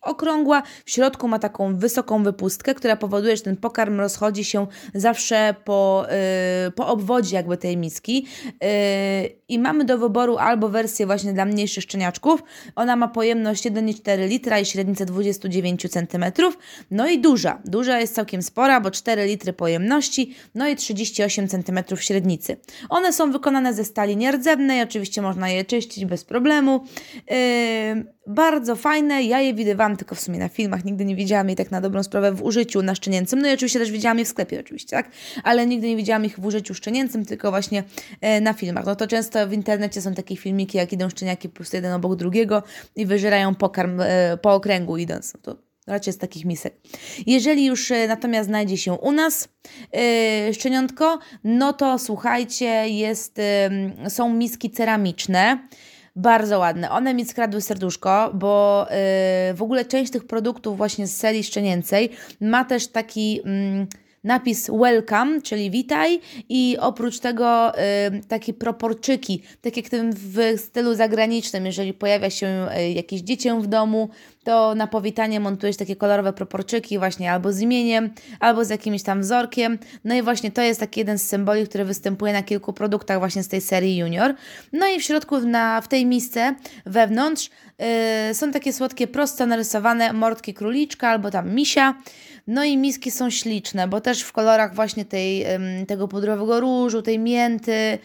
okrągła, 0.00 0.62
w 0.84 0.90
środku 0.90 1.28
ma 1.28 1.38
taką 1.38 1.76
wysoką 1.76 2.22
wypustkę, 2.22 2.74
która 2.74 2.96
powoduje, 2.96 3.36
że 3.36 3.42
ten 3.42 3.56
pokarm 3.56 4.00
rozchodzi 4.00 4.44
się 4.44 4.66
zawsze 4.94 5.54
po, 5.64 6.06
yy, 6.64 6.70
po 6.70 6.86
obwodzie 6.88 7.36
jakby 7.36 7.56
tej 7.56 7.76
miski. 7.76 8.26
Yy, 8.46 9.44
i 9.48 9.58
mamy 9.58 9.84
do 9.84 9.98
wyboru 9.98 10.36
albo 10.36 10.68
wersję 10.68 11.06
właśnie 11.06 11.32
dla 11.32 11.44
mniejszych 11.44 11.84
szczeniaczków, 11.84 12.42
ona 12.76 12.96
ma 12.96 13.08
pojemność 13.08 13.64
1,4 13.64 14.28
litra 14.28 14.58
i 14.58 14.64
średnicę 14.64 15.06
29 15.06 15.86
cm, 15.90 16.24
no 16.90 17.08
i 17.08 17.18
duża, 17.18 17.62
duża 17.64 18.00
jest 18.00 18.14
całkiem 18.14 18.42
spora, 18.42 18.80
bo 18.80 18.90
4 18.90 19.26
litry 19.26 19.52
pojemności, 19.52 20.34
no 20.54 20.68
i 20.68 20.76
38 20.76 21.48
cm 21.48 21.96
średnicy. 21.96 22.56
One 22.88 23.12
są 23.12 23.32
wykonane 23.32 23.74
ze 23.74 23.84
stali 23.84 24.16
nierdzewnej, 24.16 24.82
oczywiście 24.82 25.22
można 25.22 25.48
je 25.48 25.64
czyścić 25.64 26.04
bez 26.04 26.24
problemu, 26.24 26.84
yy, 27.30 28.13
bardzo 28.26 28.76
fajne, 28.76 29.22
ja 29.22 29.40
je 29.40 29.54
widywałam 29.54 29.96
tylko 29.96 30.14
w 30.14 30.20
sumie 30.20 30.38
na 30.38 30.48
filmach, 30.48 30.84
nigdy 30.84 31.04
nie 31.04 31.16
widziałam 31.16 31.48
jej 31.48 31.56
tak 31.56 31.70
na 31.70 31.80
dobrą 31.80 32.02
sprawę 32.02 32.32
w 32.32 32.42
użyciu 32.42 32.82
na 32.82 32.94
szczenięcym, 32.94 33.42
no 33.42 33.48
i 33.48 33.52
oczywiście 33.52 33.78
też 33.78 33.90
widziałam 33.90 34.18
je 34.18 34.24
w 34.24 34.28
sklepie 34.28 34.60
oczywiście, 34.60 34.96
tak, 34.96 35.10
ale 35.42 35.66
nigdy 35.66 35.88
nie 35.88 35.96
widziałam 35.96 36.24
ich 36.24 36.40
w 36.40 36.46
użyciu 36.46 36.74
szczenięcym, 36.74 37.24
tylko 37.24 37.50
właśnie 37.50 37.84
e, 38.20 38.40
na 38.40 38.52
filmach. 38.52 38.86
No 38.86 38.96
to 38.96 39.06
często 39.06 39.46
w 39.46 39.52
internecie 39.52 40.02
są 40.02 40.14
takie 40.14 40.36
filmiki, 40.36 40.78
jak 40.78 40.92
idą 40.92 41.10
szczeniaki 41.10 41.48
po 41.48 41.56
prostu 41.56 41.76
jeden 41.76 41.92
obok 41.92 42.16
drugiego 42.16 42.62
i 42.96 43.06
wyżerają 43.06 43.54
pokarm 43.54 44.00
e, 44.00 44.36
po 44.36 44.54
okręgu 44.54 44.96
idąc, 44.96 45.34
no 45.34 45.40
to 45.42 45.62
raczej 45.86 46.12
z 46.12 46.18
takich 46.18 46.44
misek. 46.44 46.74
Jeżeli 47.26 47.64
już 47.64 47.90
e, 47.90 48.08
natomiast 48.08 48.48
znajdzie 48.48 48.76
się 48.76 48.92
u 48.92 49.12
nas 49.12 49.48
yy, 49.92 50.54
szczeniątko, 50.54 51.18
no 51.44 51.72
to 51.72 51.98
słuchajcie, 51.98 52.88
jest, 52.88 53.36
są 54.08 54.34
miski 54.34 54.70
ceramiczne, 54.70 55.58
bardzo 56.16 56.58
ładne. 56.58 56.90
One 56.90 57.14
mi 57.14 57.24
skradły 57.24 57.60
serduszko, 57.60 58.30
bo 58.34 58.86
yy, 58.90 59.54
w 59.54 59.62
ogóle 59.62 59.84
część 59.84 60.12
tych 60.12 60.26
produktów 60.26 60.76
właśnie 60.76 61.06
z 61.06 61.16
serii 61.16 61.44
szczenięcej 61.44 62.10
ma 62.40 62.64
też 62.64 62.86
taki... 62.86 63.36
Yy, 63.36 63.86
napis 64.24 64.70
welcome, 64.70 65.42
czyli 65.42 65.70
witaj 65.70 66.20
i 66.48 66.76
oprócz 66.80 67.18
tego 67.18 67.78
y, 67.78 67.82
takie 68.28 68.54
proporczyki, 68.54 69.42
tak 69.60 69.76
jak 69.76 69.86
w 70.10 70.60
stylu 70.60 70.94
zagranicznym, 70.94 71.66
jeżeli 71.66 71.94
pojawia 71.94 72.30
się 72.30 72.68
y, 72.78 72.90
jakieś 72.90 73.20
dziecię 73.20 73.60
w 73.60 73.66
domu, 73.66 74.08
to 74.44 74.74
na 74.74 74.86
powitanie 74.86 75.40
montujesz 75.40 75.76
takie 75.76 75.96
kolorowe 75.96 76.32
proporczyki 76.32 76.98
właśnie 76.98 77.32
albo 77.32 77.52
z 77.52 77.60
imieniem, 77.60 78.10
albo 78.40 78.64
z 78.64 78.70
jakimś 78.70 79.02
tam 79.02 79.20
wzorkiem. 79.20 79.78
No 80.04 80.14
i 80.14 80.22
właśnie 80.22 80.50
to 80.50 80.62
jest 80.62 80.80
taki 80.80 81.00
jeden 81.00 81.18
z 81.18 81.22
symboli, 81.22 81.68
który 81.68 81.84
występuje 81.84 82.32
na 82.32 82.42
kilku 82.42 82.72
produktach 82.72 83.18
właśnie 83.18 83.42
z 83.42 83.48
tej 83.48 83.60
serii 83.60 83.96
Junior. 83.96 84.34
No 84.72 84.86
i 84.86 85.00
w 85.00 85.02
środku 85.02 85.40
na, 85.40 85.80
w 85.80 85.88
tej 85.88 86.06
misce 86.06 86.54
wewnątrz 86.86 87.50
yy, 88.28 88.34
są 88.34 88.52
takie 88.52 88.72
słodkie, 88.72 89.06
prosto 89.06 89.46
narysowane 89.46 90.12
mordki 90.12 90.54
króliczka 90.54 91.08
albo 91.08 91.30
tam 91.30 91.54
misia. 91.54 91.94
No 92.46 92.64
i 92.64 92.76
miski 92.76 93.10
są 93.10 93.30
śliczne, 93.30 93.88
bo 93.88 94.00
też 94.00 94.22
w 94.22 94.32
kolorach 94.32 94.74
właśnie 94.74 95.04
tej, 95.04 95.46
tego 95.88 96.08
pudrowego 96.08 96.60
różu, 96.60 97.02
tej 97.02 97.18
mięty. 97.18 97.98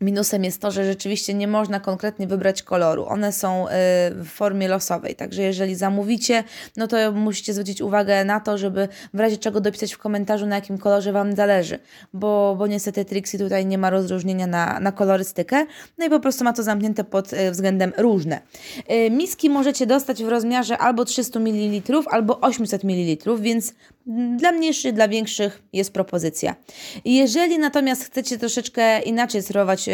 Minusem 0.00 0.44
jest 0.44 0.60
to, 0.60 0.70
że 0.70 0.84
rzeczywiście 0.84 1.34
nie 1.34 1.48
można 1.48 1.80
konkretnie 1.80 2.26
wybrać 2.26 2.62
koloru. 2.62 3.06
One 3.06 3.32
są 3.32 3.68
y, 3.68 3.70
w 4.14 4.26
formie 4.28 4.68
losowej, 4.68 5.14
także 5.14 5.42
jeżeli 5.42 5.74
zamówicie, 5.74 6.44
no 6.76 6.86
to 6.86 7.12
musicie 7.12 7.52
zwrócić 7.52 7.80
uwagę 7.80 8.24
na 8.24 8.40
to, 8.40 8.58
żeby 8.58 8.88
w 9.14 9.20
razie 9.20 9.36
czego 9.36 9.60
dopisać 9.60 9.92
w 9.92 9.98
komentarzu, 9.98 10.46
na 10.46 10.54
jakim 10.54 10.78
kolorze 10.78 11.12
Wam 11.12 11.36
zależy, 11.36 11.78
bo, 12.12 12.56
bo 12.58 12.66
niestety 12.66 13.04
Trixie 13.04 13.38
tutaj 13.38 13.66
nie 13.66 13.78
ma 13.78 13.90
rozróżnienia 13.90 14.46
na, 14.46 14.80
na 14.80 14.92
kolorystykę, 14.92 15.66
no 15.98 16.06
i 16.06 16.10
po 16.10 16.20
prostu 16.20 16.44
ma 16.44 16.52
to 16.52 16.62
zamknięte 16.62 17.04
pod 17.04 17.32
y, 17.32 17.50
względem 17.50 17.92
różne. 17.96 18.40
Y, 18.90 19.10
miski 19.10 19.50
możecie 19.50 19.86
dostać 19.86 20.24
w 20.24 20.28
rozmiarze 20.28 20.78
albo 20.78 21.04
300 21.04 21.40
ml, 21.40 22.02
albo 22.10 22.40
800 22.40 22.84
ml, 22.84 23.38
więc 23.38 23.74
dla 24.36 24.52
mniejszych, 24.52 24.92
dla 24.92 25.08
większych 25.08 25.62
jest 25.72 25.92
propozycja. 25.92 26.56
Jeżeli 27.04 27.58
natomiast 27.58 28.04
chcecie 28.04 28.38
troszeczkę 28.38 29.02
inaczej 29.02 29.42
serwować 29.42 29.85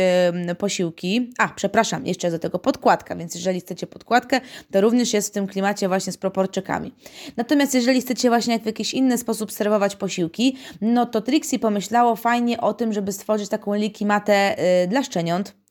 posiłki, 0.58 1.32
a 1.38 1.48
przepraszam, 1.48 2.06
jeszcze 2.06 2.30
do 2.30 2.38
tego 2.38 2.58
podkładka, 2.58 3.16
więc 3.16 3.34
jeżeli 3.34 3.60
chcecie 3.60 3.86
podkładkę, 3.86 4.40
to 4.72 4.80
również 4.80 5.12
jest 5.12 5.28
w 5.28 5.32
tym 5.32 5.46
klimacie 5.46 5.88
właśnie 5.88 6.12
z 6.12 6.16
proporczykami. 6.16 6.92
Natomiast 7.36 7.74
jeżeli 7.74 8.00
chcecie 8.00 8.28
właśnie 8.28 8.58
w 8.58 8.66
jakiś 8.66 8.94
inny 8.94 9.18
sposób 9.18 9.52
serwować 9.52 9.96
posiłki, 9.96 10.56
no 10.80 11.06
to 11.06 11.20
Trixie 11.20 11.58
pomyślało 11.58 12.16
fajnie 12.16 12.60
o 12.60 12.74
tym, 12.74 12.92
żeby 12.92 13.12
stworzyć 13.12 13.48
taką 13.48 13.74
likimatę 13.74 14.56
yy, 14.80 14.88
dla 14.88 15.02
szczeniąt, 15.02 15.61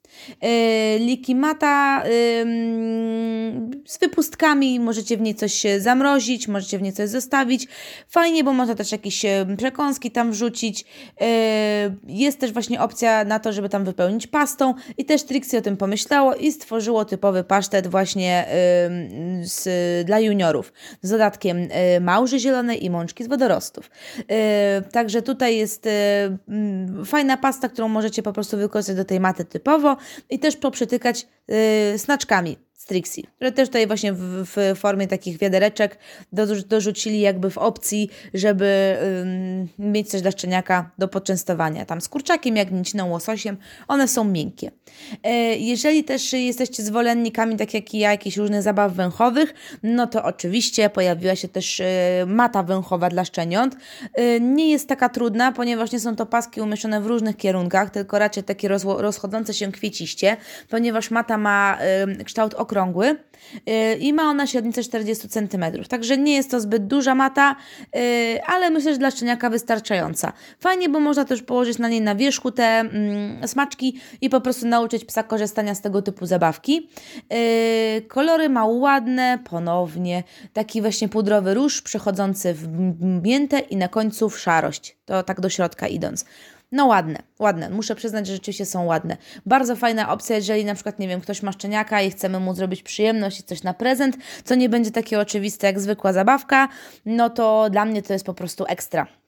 Likimata 1.00 2.04
z 3.86 4.00
wypustkami, 4.02 4.80
możecie 4.80 5.18
w 5.18 5.22
niej 5.22 5.36
coś 5.36 5.64
zamrozić, 5.80 6.48
możecie 6.48 6.78
w 6.78 6.82
niej 6.82 6.94
coś 6.94 7.10
zostawić. 7.10 7.68
Fajnie, 8.10 8.44
bo 8.44 8.54
można 8.54 8.76
też 8.76 8.92
jakieś 8.92 9.26
przekąski 9.58 10.12
tam 10.12 10.32
wrzucić. 10.32 10.86
Yy, 11.22 11.28
jest 12.08 12.40
też 12.40 12.52
właśnie 12.52 12.82
opcja 12.82 13.24
na 13.24 13.40
to, 13.40 13.54
żeby 13.54 13.70
tam 13.70 13.86
wypełnić 13.86 14.28
pastą 14.28 14.74
i 14.98 15.06
też 15.06 15.24
Trixie 15.24 15.60
o 15.60 15.62
tym 15.62 15.78
pomyślało 15.78 16.36
i 16.36 16.52
stworzyło 16.52 17.06
typowy 17.06 17.44
pasztet 17.44 17.88
właśnie 17.88 18.46
z, 19.44 19.68
dla 20.06 20.20
juniorów 20.20 20.74
z 21.02 21.10
dodatkiem 21.10 21.58
małży 22.02 22.40
zielonej 22.40 22.86
i 22.86 22.90
mączki 22.90 23.24
z 23.24 23.28
wodorostów. 23.28 23.90
Także 24.92 25.22
tutaj 25.22 25.58
jest 25.58 25.88
fajna 27.06 27.38
pasta, 27.38 27.70
którą 27.70 27.88
możecie 27.88 28.24
po 28.24 28.34
prostu 28.34 28.58
wykorzystać 28.58 28.96
do 28.96 29.06
tej 29.06 29.20
maty 29.20 29.46
typowo 29.46 29.98
i 30.30 30.40
też 30.40 30.58
poprzetykać 30.58 31.28
snaczkami 31.98 32.58
z 32.82 32.86
Trixie, 32.86 33.24
które 33.36 33.52
też 33.52 33.70
tutaj 33.70 33.88
właśnie 33.88 34.14
w, 34.14 34.46
w 34.46 34.80
formie 34.80 35.08
takich 35.08 35.38
wiadereczek 35.38 35.98
dorzucili 36.68 37.20
jakby 37.20 37.50
w 37.50 37.58
opcji, 37.58 38.10
żeby 38.34 38.98
ym, 39.80 39.92
mieć 39.92 40.10
coś 40.10 40.22
dla 40.22 40.32
szczeniaka 40.32 40.92
do 40.98 41.08
poczęstowania. 41.08 41.86
Tam 41.86 42.02
z 42.02 42.10
kurczakiem, 42.10 42.58
jagnięciną, 42.58 43.10
łososiem, 43.10 43.58
one 43.88 44.08
są 44.08 44.24
miękkie. 44.24 44.72
E, 45.24 45.32
jeżeli 45.58 46.04
też 46.04 46.34
jesteście 46.34 46.84
zwolennikami, 46.84 47.58
tak 47.58 47.74
jak 47.74 47.94
i 47.94 48.00
ja, 48.00 48.12
jakichś 48.12 48.38
różnych 48.38 48.62
zabaw 48.62 48.94
węchowych, 48.94 49.54
no 49.84 50.08
to 50.08 50.24
oczywiście 50.24 50.90
pojawiła 50.90 51.36
się 51.36 51.48
też 51.48 51.80
e, 51.80 51.86
mata 52.28 52.64
węchowa 52.64 53.10
dla 53.10 53.26
szczeniąt. 53.26 53.76
E, 54.14 54.40
nie 54.40 54.72
jest 54.72 54.88
taka 54.88 55.10
trudna, 55.10 55.52
ponieważ 55.52 55.92
nie 55.92 56.00
są 56.00 56.16
to 56.16 56.26
paski 56.26 56.62
umieszczone 56.62 57.02
w 57.02 57.06
różnych 57.06 57.38
kierunkach, 57.38 57.90
tylko 57.90 58.20
raczej 58.20 58.44
takie 58.44 58.68
rozchodzące 58.84 59.54
się 59.54 59.72
kwieciście, 59.72 60.38
ponieważ 60.70 61.12
mata 61.12 61.38
ma 61.42 61.78
kształt 62.26 62.54
okrągły, 62.54 63.16
y, 63.70 63.96
i 63.96 64.14
ma 64.14 64.24
ona 64.24 64.48
średnicę 64.48 64.84
40 64.84 65.30
cm. 65.30 65.66
Także 65.90 66.18
nie 66.18 66.36
jest 66.36 66.52
to 66.52 66.60
zbyt 66.60 66.88
duża 66.88 67.16
mata, 67.16 67.56
y, 67.96 68.44
ale 68.46 68.70
myślę, 68.70 68.94
że 68.94 69.00
dla 69.00 69.12
szczeniaka 69.12 69.50
wystarczająca. 69.50 70.34
Fajnie, 70.60 70.90
bo 70.90 71.00
można 71.00 71.26
też 71.26 71.42
położyć 71.42 71.78
na 71.78 71.90
niej 71.90 72.02
na 72.02 72.16
wierzchu 72.16 72.52
te 72.52 72.84
smaczki 73.46 74.00
i 74.22 74.30
po 74.30 74.42
prostu 74.42 74.68
nauczyć 74.68 75.06
psa 75.06 75.24
korzystania 75.24 75.76
z 75.76 75.82
tego 75.82 76.02
typu 76.02 76.26
zabawki. 76.26 76.90
Y, 77.34 78.02
kolory 78.08 78.50
ma 78.50 78.66
ładne, 78.66 79.40
ponownie, 79.50 80.24
taki 80.54 80.82
właśnie 80.82 81.10
pudrowy 81.10 81.54
róż 81.54 81.82
przechodzący 81.82 82.54
w 82.54 82.68
miętę 83.24 83.60
i 83.60 83.78
na 83.78 83.88
końcu 83.88 84.30
w 84.30 84.40
szarość. 84.40 84.98
To 85.06 85.24
tak 85.24 85.42
do 85.42 85.50
środka 85.50 85.88
idąc. 85.88 86.26
No 86.72 86.86
ładne, 86.86 87.20
ładne. 87.40 87.70
Muszę 87.70 87.96
przyznać, 87.96 88.28
że 88.28 88.34
rzeczywiście 88.34 88.66
są 88.66 88.86
ładne. 88.86 89.18
Bardzo 89.46 89.76
fajna 89.76 90.12
opcja, 90.12 90.36
jeżeli 90.36 90.66
na 90.66 90.74
przykład, 90.76 91.00
nie 91.00 91.08
wiem, 91.08 91.22
ktoś 91.22 91.44
ma 91.44 91.52
szczeniaka 91.52 92.02
i 92.02 92.12
chcemy 92.12 92.40
mu 92.40 92.54
zrobić 92.56 92.84
przyjemność 92.84 93.40
i 93.40 93.44
coś 93.44 93.64
na 93.64 93.74
prezent, 93.74 94.18
co 94.44 94.56
nie 94.56 94.70
będzie 94.70 94.92
takie 94.92 95.20
oczywiste 95.20 95.68
jak 95.68 95.80
zwykła 95.80 96.14
zabawka, 96.14 96.68
no 97.06 97.30
to 97.30 97.70
dla 97.70 97.86
mnie 97.86 98.02
to 98.02 98.14
jest 98.14 98.26
po 98.26 98.34
prostu 98.34 98.66
ekstra. 98.68 99.21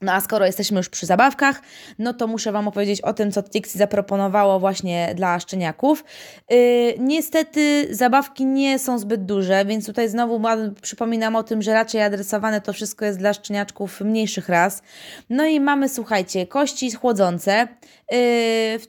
No 0.00 0.12
a 0.12 0.20
skoro 0.20 0.46
jesteśmy 0.46 0.76
już 0.76 0.88
przy 0.88 1.06
zabawkach, 1.06 1.62
no 1.98 2.14
to 2.14 2.26
muszę 2.26 2.52
Wam 2.52 2.68
opowiedzieć 2.68 3.00
o 3.00 3.12
tym, 3.12 3.32
co 3.32 3.42
Trixie 3.42 3.78
zaproponowało 3.78 4.60
właśnie 4.60 5.12
dla 5.14 5.40
szczeniaków. 5.40 6.04
Yy, 6.50 6.58
niestety 6.98 7.88
zabawki 7.90 8.46
nie 8.46 8.78
są 8.78 8.98
zbyt 8.98 9.24
duże, 9.24 9.64
więc 9.64 9.86
tutaj 9.86 10.08
znowu 10.08 10.42
przypominam 10.82 11.36
o 11.36 11.42
tym, 11.42 11.62
że 11.62 11.72
raczej 11.74 12.02
adresowane 12.02 12.60
to 12.60 12.72
wszystko 12.72 13.04
jest 13.04 13.18
dla 13.18 13.32
szczeniaczków 13.32 14.00
mniejszych 14.00 14.48
ras. 14.48 14.82
No 15.30 15.44
i 15.44 15.60
mamy, 15.60 15.88
słuchajcie, 15.88 16.46
kości 16.46 16.92
chłodzące, 16.92 17.68
yy, 18.10 18.18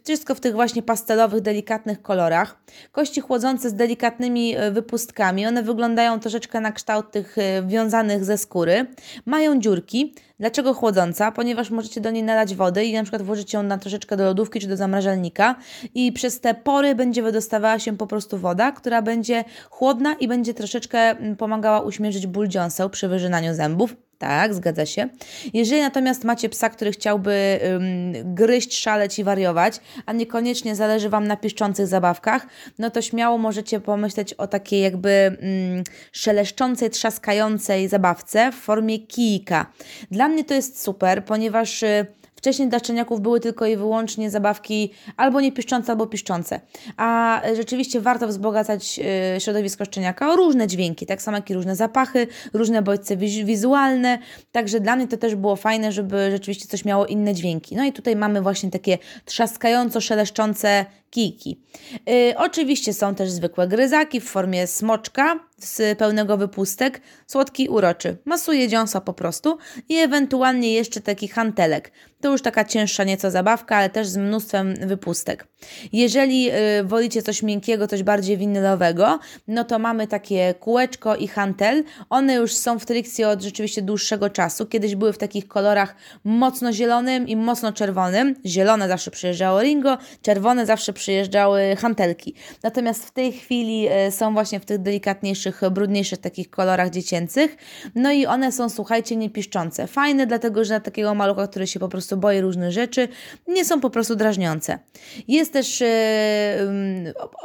wszystko 0.04 0.36
w 0.36 0.40
tych 0.40 0.54
właśnie 0.54 0.84
pastelowych, 0.84 1.42
delikatnych 1.42 2.02
kolorach. 2.02 2.58
Kości 2.92 3.22
chłodzące 3.22 3.70
z 3.70 3.74
delikatnymi 3.74 4.50
yy, 4.50 4.72
wypustkami, 4.72 5.48
one 5.48 5.64
wyglądają 5.64 6.20
troszeczkę 6.20 6.62
na 6.62 6.72
kształt 6.72 7.12
tych 7.12 7.38
yy, 7.38 7.68
wiązanych 7.68 8.26
ze 8.26 8.38
skóry. 8.38 8.86
Mają 9.26 9.60
dziurki, 9.60 10.14
Dlaczego 10.40 10.74
chłodząca? 10.74 11.32
Ponieważ 11.32 11.70
możecie 11.70 12.02
do 12.02 12.12
niej 12.12 12.24
nalać 12.24 12.56
wody 12.56 12.86
i 12.86 12.94
na 12.94 13.04
przykład 13.04 13.22
włożyć 13.22 13.54
ją 13.54 13.64
na 13.64 13.78
troszeczkę 13.78 14.18
do 14.18 14.24
lodówki 14.24 14.60
czy 14.60 14.68
do 14.68 14.78
zamrażalnika 14.78 15.56
i 15.96 16.12
przez 16.12 16.40
te 16.42 16.54
pory 16.54 16.96
będzie 16.96 17.24
wydostawała 17.24 17.80
się 17.80 17.98
po 17.98 18.08
prostu 18.08 18.38
woda, 18.38 18.72
która 18.72 19.02
będzie 19.02 19.44
chłodna 19.70 20.14
i 20.14 20.28
będzie 20.28 20.54
troszeczkę 20.54 21.00
mm, 21.00 21.36
pomagała 21.36 21.82
uśmierzyć 21.82 22.28
ból 22.28 22.48
dziąseł 22.48 22.90
przy 22.90 23.08
wyrzynaniu 23.08 23.56
zębów. 23.56 24.09
Tak, 24.20 24.54
zgadza 24.54 24.86
się. 24.86 25.10
Jeżeli 25.54 25.82
natomiast 25.82 26.24
macie 26.24 26.50
psa, 26.50 26.70
który 26.70 26.92
chciałby 26.92 27.60
ym, 27.64 28.14
gryźć, 28.36 28.80
szaleć 28.80 29.20
i 29.20 29.24
wariować, 29.24 29.80
a 30.06 30.14
niekoniecznie 30.14 30.76
zależy 30.76 31.10
Wam 31.10 31.28
na 31.28 31.38
piszczących 31.38 31.88
zabawkach, 31.88 32.48
no 32.80 32.90
to 32.90 33.02
śmiało 33.02 33.38
możecie 33.38 33.80
pomyśleć 33.80 34.34
o 34.34 34.48
takiej 34.48 34.82
jakby 34.82 35.38
ym, 35.44 35.84
szeleszczącej, 36.12 36.90
trzaskającej 36.90 37.88
zabawce 37.88 38.52
w 38.52 38.56
formie 38.56 39.00
kijka. 39.00 39.72
Dla 40.12 40.28
mnie 40.28 40.44
to 40.44 40.54
jest 40.54 40.82
super, 40.84 41.26
ponieważ... 41.26 41.84
Y, 41.84 42.19
Wcześniej 42.40 42.70
dla 42.70 42.80
szczeniaków 42.80 43.22
były 43.22 43.40
tylko 43.40 43.66
i 43.66 43.78
wyłącznie 43.78 44.30
zabawki 44.30 44.92
albo 45.18 45.42
niepiszczące, 45.42 45.92
albo 45.92 46.08
piszczące. 46.08 46.62
A 46.98 47.42
rzeczywiście 47.56 48.02
warto 48.02 48.28
wzbogacać 48.28 49.00
y, 49.38 49.40
środowisko 49.42 49.86
szczeniaka 49.86 50.34
o 50.34 50.36
różne 50.36 50.68
dźwięki, 50.68 51.06
tak 51.06 51.22
samo 51.22 51.38
jak 51.38 51.50
i 51.50 51.54
różne 51.54 51.76
zapachy, 51.76 52.28
różne 52.54 52.82
bodźce 52.82 53.18
wizualne. 53.18 54.20
Także 54.52 54.80
dla 54.80 54.96
mnie 54.96 55.08
to 55.08 55.18
też 55.18 55.36
było 55.36 55.56
fajne, 55.56 55.92
żeby 55.92 56.32
rzeczywiście 56.32 56.68
coś 56.68 56.86
miało 56.86 57.06
inne 57.06 57.34
dźwięki. 57.34 57.76
No 57.76 57.84
i 57.86 57.94
tutaj 57.94 58.16
mamy 58.16 58.42
właśnie 58.42 58.72
takie 58.72 58.98
trzaskająco 59.26 60.02
szeleszczące 60.02 60.86
kijki. 61.10 61.62
Yy, 62.06 62.34
oczywiście 62.38 62.94
są 62.94 63.16
też 63.16 63.32
zwykłe 63.32 63.68
gryzaki 63.68 64.22
w 64.22 64.30
formie 64.30 64.68
smoczka 64.68 65.40
z 65.58 65.98
pełnego 65.98 66.38
wypustek, 66.38 67.02
słodki 67.28 67.70
uroczy. 67.70 68.18
Masuje 68.26 68.68
dziąsa 68.68 69.02
po 69.02 69.14
prostu 69.14 69.58
i 69.90 69.96
ewentualnie 69.96 70.74
jeszcze 70.74 71.02
taki 71.02 71.28
hantelek. 71.28 71.92
To 72.22 72.32
już 72.32 72.42
taka 72.42 72.66
cięższa 72.66 73.04
nieco 73.04 73.32
zabawka, 73.32 73.76
ale 73.76 73.90
też 73.90 74.08
z 74.08 74.18
mnóstwem 74.18 74.76
wypustek. 74.76 75.48
Jeżeli 75.94 76.44
yy, 76.44 76.54
wolicie 76.84 77.22
coś 77.22 77.44
miękkiego, 77.44 77.88
coś 77.88 78.04
bardziej 78.04 78.38
winylowego, 78.38 79.20
no 79.48 79.64
to 79.64 79.80
mamy 79.80 80.08
takie 80.08 80.54
kółeczko 80.60 81.16
i 81.16 81.28
hantel. 81.28 81.84
One 82.10 82.36
już 82.36 82.54
są 82.56 82.80
w 82.80 82.86
Trixie 82.86 83.30
od 83.30 83.42
rzeczywiście 83.42 83.82
dłuższego 83.82 84.30
czasu. 84.30 84.66
Kiedyś 84.66 84.96
były 84.96 85.14
w 85.14 85.18
takich 85.18 85.48
kolorach 85.48 85.96
mocno 86.24 86.74
zielonym 86.74 87.28
i 87.28 87.36
mocno 87.36 87.74
czerwonym. 87.74 88.36
Zielone 88.46 88.88
zawsze 88.88 89.12
przyjeżdżało 89.12 89.62
Ringo, 89.62 89.98
czerwone 90.22 90.66
zawsze 90.66 90.94
przyjeżdżały 91.00 91.76
hantelki. 91.76 92.34
Natomiast 92.64 93.06
w 93.06 93.12
tej 93.12 93.32
chwili 93.32 93.88
e, 93.88 94.12
są 94.12 94.34
właśnie 94.34 94.60
w 94.60 94.66
tych 94.66 94.78
delikatniejszych, 94.78 95.62
brudniejszych 95.72 96.20
takich 96.20 96.50
kolorach 96.50 96.90
dziecięcych. 96.90 97.58
No 97.96 98.12
i 98.12 98.26
one 98.26 98.52
są, 98.52 98.70
słuchajcie, 98.70 99.16
niepiszczące. 99.16 99.88
Fajne, 99.88 100.28
dlatego 100.28 100.66
że 100.66 100.74
na 100.74 100.80
takiego 100.80 101.16
malucha, 101.16 101.48
który 101.48 101.68
się 101.68 101.80
po 101.80 101.90
prostu 101.90 102.18
boi 102.18 102.42
różnych 102.42 102.72
rzeczy, 102.72 103.08
nie 103.48 103.66
są 103.66 103.82
po 103.82 103.90
prostu 103.90 104.16
drażniące. 104.16 104.80
Jest 105.28 105.54
też 105.54 105.82
yy, 105.82 105.88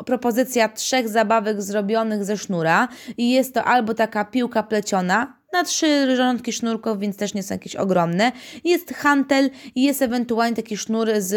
propozycja 0.06 0.68
trzech 0.68 1.08
zabawek 1.08 1.62
zrobionych 1.62 2.24
ze 2.24 2.36
sznura 2.36 2.88
i 3.16 3.30
jest 3.30 3.54
to 3.54 3.64
albo 3.64 3.94
taka 3.94 4.24
piłka 4.24 4.62
pleciona, 4.62 5.43
na 5.54 5.64
trzy 5.64 6.16
rządki 6.16 6.52
sznurków, 6.52 6.98
więc 6.98 7.16
też 7.16 7.34
nie 7.34 7.42
są 7.42 7.54
jakieś 7.54 7.76
ogromne. 7.76 8.32
Jest 8.64 8.94
hantel 8.94 9.50
i 9.74 9.82
jest 9.82 10.02
ewentualnie 10.02 10.56
taki 10.56 10.76
sznur 10.76 11.08
z 11.18 11.34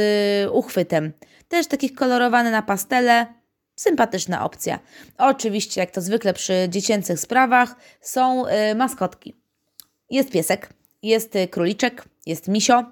uchwytem. 0.52 1.12
Też 1.48 1.68
takich 1.68 1.94
kolorowany 1.94 2.52
na 2.52 2.62
pastele. 2.62 3.26
Sympatyczna 3.76 4.46
opcja. 4.46 4.80
Oczywiście, 5.18 5.82
jak 5.82 5.92
to 5.92 6.02
zwykle 6.02 6.34
przy 6.34 6.54
dziecięcych 6.70 7.20
sprawach, 7.20 7.76
są 8.02 8.48
y, 8.48 8.76
maskotki. 8.76 9.36
Jest 10.10 10.32
piesek, 10.32 10.70
jest 11.04 11.36
y, 11.36 11.48
króliczek, 11.48 12.06
jest 12.28 12.48
misio. 12.48 12.84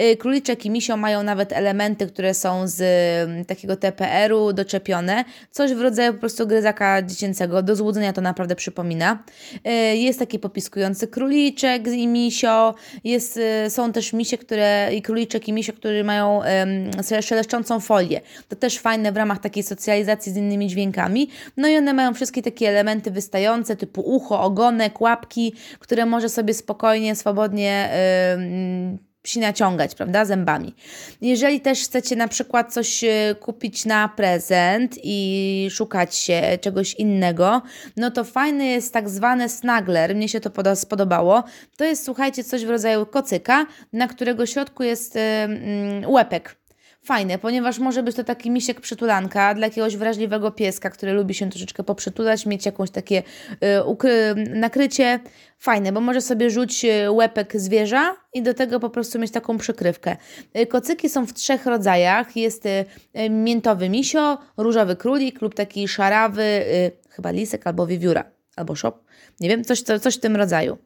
Y, 0.00 0.16
króliczek 0.16 0.66
i 0.66 0.70
misio 0.70 0.96
mają 0.96 1.22
nawet 1.22 1.52
elementy, 1.52 2.06
które 2.06 2.34
są 2.34 2.68
z 2.68 2.80
mm, 3.28 3.44
takiego 3.44 3.76
TPR-u 3.76 4.52
doczepione. 4.52 5.24
Coś 5.50 5.74
w 5.74 5.80
rodzaju 5.80 6.12
po 6.12 6.20
prostu 6.20 6.46
gryzaka 6.46 7.02
dziecięcego. 7.02 7.62
Do 7.62 7.76
złudzenia 7.76 8.12
to 8.12 8.20
naprawdę 8.20 8.56
przypomina. 8.56 9.24
Y, 9.66 9.96
jest 9.96 10.18
taki 10.18 10.38
popiskujący 10.38 11.08
króliczek 11.08 11.86
i 11.88 12.06
misio. 12.06 12.74
Jest, 13.04 13.36
y, 13.66 13.70
są 13.70 13.92
też 13.92 14.12
misie, 14.12 14.38
które 14.38 14.90
i 14.94 15.02
króliczek 15.02 15.48
i 15.48 15.52
misio, 15.52 15.72
które 15.72 16.04
mają 16.04 16.36
um, 16.36 17.22
szeleszczącą 17.22 17.80
folię. 17.80 18.20
To 18.48 18.56
też 18.56 18.78
fajne 18.78 19.12
w 19.12 19.16
ramach 19.16 19.38
takiej 19.38 19.62
socjalizacji 19.62 20.32
z 20.32 20.36
innymi 20.36 20.68
dźwiękami. 20.68 21.28
No 21.56 21.68
i 21.68 21.76
one 21.76 21.92
mają 21.92 22.14
wszystkie 22.14 22.42
takie 22.42 22.68
elementy 22.68 23.10
wystające, 23.10 23.76
typu 23.76 24.00
ucho, 24.00 24.40
ogonek, 24.42 25.00
łapki, 25.00 25.54
które 25.78 26.06
może 26.06 26.28
sobie 26.28 26.54
spokojnie, 26.54 27.16
swobodnie 27.16 27.90
naciągać, 29.36 29.94
prawda, 29.94 30.24
zębami. 30.24 30.74
Jeżeli 31.20 31.60
też 31.60 31.84
chcecie 31.84 32.16
na 32.16 32.28
przykład 32.28 32.72
coś 32.72 33.04
e, 33.04 33.34
kupić 33.40 33.84
na 33.84 34.08
prezent 34.08 34.98
i 35.02 35.68
szukać 35.70 36.16
się 36.16 36.58
czegoś 36.60 36.94
innego, 36.94 37.62
no 37.96 38.10
to 38.10 38.24
fajny 38.24 38.66
jest 38.66 38.92
tak 38.92 39.08
zwany 39.08 39.48
snagler, 39.48 40.14
mnie 40.16 40.28
się 40.28 40.40
to 40.40 40.76
spodobało. 40.76 41.44
To 41.76 41.84
jest, 41.84 42.04
słuchajcie, 42.04 42.44
coś 42.44 42.64
w 42.64 42.70
rodzaju 42.70 43.06
kocyka, 43.06 43.66
na 43.92 44.08
którego 44.08 44.46
środku 44.46 44.82
jest 44.82 45.18
łepek 46.06 46.63
fajne, 47.04 47.38
ponieważ 47.38 47.78
może 47.78 48.02
być 48.02 48.16
to 48.16 48.24
taki 48.24 48.50
misiek 48.50 48.80
przytulanka 48.80 49.54
dla 49.54 49.66
jakiegoś 49.66 49.96
wrażliwego 49.96 50.50
pieska, 50.50 50.90
który 50.90 51.12
lubi 51.12 51.34
się 51.34 51.50
troszeczkę 51.50 51.82
poprzytulać, 51.82 52.46
mieć 52.46 52.66
jakąś 52.66 52.90
takie 52.90 53.22
y, 53.52 54.50
nakrycie. 54.54 55.20
Fajne, 55.58 55.92
bo 55.92 56.00
może 56.00 56.20
sobie 56.20 56.50
rzucić 56.50 56.84
y, 56.84 57.10
łepek 57.10 57.60
zwierza 57.60 58.16
i 58.34 58.42
do 58.42 58.54
tego 58.54 58.80
po 58.80 58.90
prostu 58.90 59.18
mieć 59.18 59.30
taką 59.30 59.58
przykrywkę. 59.58 60.16
Y, 60.58 60.66
kocyki 60.66 61.08
są 61.08 61.26
w 61.26 61.34
trzech 61.34 61.66
rodzajach. 61.66 62.36
Jest 62.36 62.66
y, 62.66 62.84
miętowy 63.30 63.88
misio, 63.88 64.38
różowy 64.56 64.96
królik 64.96 65.42
lub 65.42 65.54
taki 65.54 65.88
szarawy, 65.88 66.64
chyba 67.10 67.30
lisek 67.30 67.66
albo 67.66 67.86
wiewióra, 67.86 68.24
albo 68.56 68.74
szop. 68.74 69.04
Nie 69.40 69.48
wiem, 69.48 69.64
coś, 69.64 69.82
coś 69.82 70.16
w 70.16 70.20
tym 70.20 70.36
rodzaju. 70.36 70.78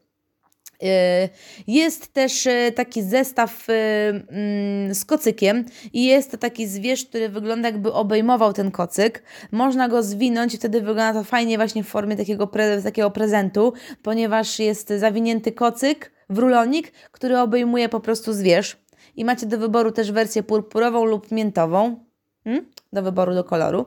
Y, 0.83 1.29
jest 1.67 2.13
też 2.13 2.47
y, 2.47 2.73
taki 2.77 3.03
zestaw 3.03 3.69
y, 3.69 3.73
mm, 3.73 4.95
z 4.95 5.05
kocykiem 5.05 5.65
i 5.93 6.05
jest 6.05 6.31
to 6.31 6.39
taki 6.39 6.67
zwierz, 6.67 7.05
który 7.05 7.29
wygląda 7.29 7.69
jakby 7.69 7.93
obejmował 7.93 8.53
ten 8.53 8.71
kocyk. 8.71 9.23
Można 9.53 9.89
go 9.89 10.03
zwinąć 10.03 10.55
i 10.55 10.57
wtedy 10.57 10.81
wygląda 10.81 11.13
to 11.13 11.25
fajnie 11.25 11.57
właśnie 11.57 11.85
w 11.85 11.89
formie 11.89 12.17
takiego, 12.17 12.47
pre, 12.47 12.83
takiego 12.83 13.11
prezentu, 13.11 13.73
ponieważ 14.03 14.59
jest 14.59 14.89
zawinięty 14.89 15.53
kocyk 15.53 16.13
w 16.31 16.39
rulonik, 16.39 16.93
który 17.13 17.39
obejmuje 17.39 17.89
po 17.89 18.01
prostu 18.01 18.33
zwierz. 18.33 18.77
I 19.17 19.25
macie 19.25 19.47
do 19.47 19.59
wyboru 19.59 19.93
też 19.93 20.13
wersję 20.13 20.43
purpurową 20.43 21.05
lub 21.05 21.33
miętową. 21.33 22.08
Hmm? 22.49 22.65
do 22.93 23.03
wyboru 23.03 23.35
do 23.35 23.45
koloru. 23.45 23.87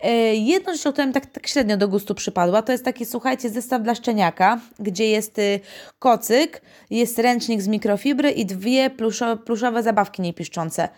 E, 0.00 0.34
jedną 0.34 0.72
rzecz, 0.72 0.82
która 0.82 1.06
mi 1.06 1.12
tak, 1.12 1.26
tak 1.26 1.46
średnio 1.46 1.76
do 1.76 1.88
gustu 1.88 2.14
przypadła, 2.14 2.62
to 2.62 2.72
jest 2.72 2.84
taki, 2.84 3.06
słuchajcie, 3.06 3.50
zestaw 3.50 3.82
dla 3.82 3.94
szczeniaka, 3.94 4.60
gdzie 4.78 5.08
jest 5.08 5.38
y, 5.38 5.60
kocyk, 5.98 6.62
jest 6.90 7.18
ręcznik 7.18 7.62
z 7.62 7.68
mikrofibry 7.68 8.30
i 8.30 8.46
dwie 8.46 8.90
pluszo, 8.90 9.36
pluszowe 9.36 9.82
zabawki 9.82 10.22
niepiszczące. 10.22 10.88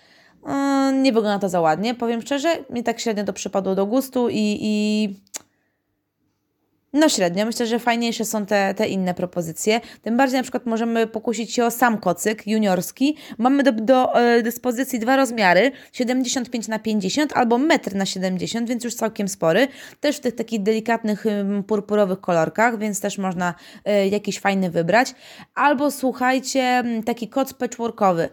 E, 0.46 0.92
nie 0.92 1.12
wygląda 1.12 1.38
to 1.38 1.48
za 1.48 1.60
ładnie, 1.60 1.94
powiem 1.94 2.22
szczerze, 2.22 2.48
mi 2.70 2.82
tak 2.82 3.00
średnio 3.00 3.24
to 3.24 3.32
przypadło 3.32 3.74
do 3.74 3.86
gustu 3.86 4.28
i, 4.28 4.58
i 4.60 5.08
no 6.94 7.08
średnio. 7.08 7.46
Myślę, 7.46 7.66
że 7.66 7.78
fajniejsze 7.78 8.24
są 8.24 8.46
te, 8.46 8.74
te 8.74 8.88
inne 8.88 9.14
propozycje. 9.14 9.80
Tym 10.02 10.16
bardziej 10.16 10.38
na 10.38 10.42
przykład 10.42 10.66
możemy 10.66 11.06
pokusić 11.06 11.54
się 11.54 11.64
o 11.64 11.70
sam 11.70 11.98
kocyk 11.98 12.46
juniorski. 12.46 13.16
Mamy 13.38 13.62
do, 13.62 13.72
do 13.72 14.20
e, 14.20 14.42
dyspozycji 14.42 14.98
dwa 14.98 15.16
rozmiary, 15.16 15.72
75 15.92 16.68
na 16.68 16.78
50 16.78 17.32
albo 17.36 17.58
1 17.58 17.98
na 17.98 18.06
70, 18.06 18.68
więc 18.68 18.84
już 18.84 18.94
całkiem 18.94 19.28
spory. 19.28 19.68
Też 20.00 20.16
w 20.16 20.20
tych 20.20 20.34
takich 20.34 20.62
delikatnych 20.62 21.24
purpurowych 21.66 22.20
kolorkach, 22.20 22.78
więc 22.78 23.00
też 23.00 23.18
można 23.18 23.54
y, 23.88 24.08
jakiś 24.08 24.40
fajny 24.40 24.70
wybrać. 24.70 25.14
Albo 25.54 25.90
słuchajcie, 25.90 26.84
taki 27.06 27.28
koc 27.28 27.54
patchworkowy. 27.54 28.22
Y, 28.24 28.28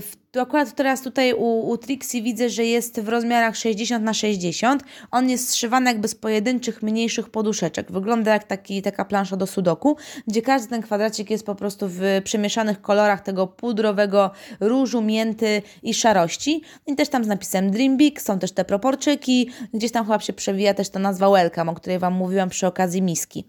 w 0.00 0.27
tu 0.38 0.42
akurat 0.42 0.74
teraz 0.74 1.02
tutaj 1.02 1.32
u, 1.32 1.68
u 1.68 1.78
Trixie 1.78 2.22
widzę, 2.22 2.50
że 2.50 2.64
jest 2.64 3.00
w 3.00 3.08
rozmiarach 3.08 3.56
60 3.56 4.04
na 4.04 4.14
60. 4.14 4.82
On 5.10 5.30
jest 5.30 5.48
zszywany 5.50 5.90
jakby 5.90 6.08
z 6.08 6.14
pojedynczych, 6.14 6.82
mniejszych 6.82 7.28
poduszeczek. 7.28 7.92
Wygląda 7.92 8.32
jak 8.32 8.44
taki, 8.44 8.82
taka 8.82 9.04
plansza 9.04 9.36
do 9.36 9.46
sudoku, 9.46 9.96
gdzie 10.26 10.42
każdy 10.42 10.68
ten 10.68 10.82
kwadracik 10.82 11.30
jest 11.30 11.46
po 11.46 11.54
prostu 11.54 11.86
w 11.88 12.00
przemieszanych 12.24 12.80
kolorach 12.80 13.20
tego 13.20 13.46
pudrowego 13.46 14.30
różu, 14.60 15.02
mięty 15.02 15.62
i 15.82 15.94
szarości. 15.94 16.62
I 16.86 16.96
też 16.96 17.08
tam 17.08 17.24
z 17.24 17.26
napisem 17.26 17.70
Dream 17.70 17.96
Big, 17.96 18.20
są 18.20 18.38
też 18.38 18.52
te 18.52 18.64
proporczyki, 18.64 19.50
gdzieś 19.74 19.92
tam 19.92 20.04
chyba 20.04 20.20
się 20.20 20.32
przewija 20.32 20.74
też 20.74 20.88
ta 20.88 20.98
nazwa 20.98 21.30
Welcome, 21.30 21.72
o 21.72 21.74
której 21.74 21.98
Wam 21.98 22.14
mówiłam 22.14 22.48
przy 22.48 22.66
okazji 22.66 23.02
miski. 23.02 23.44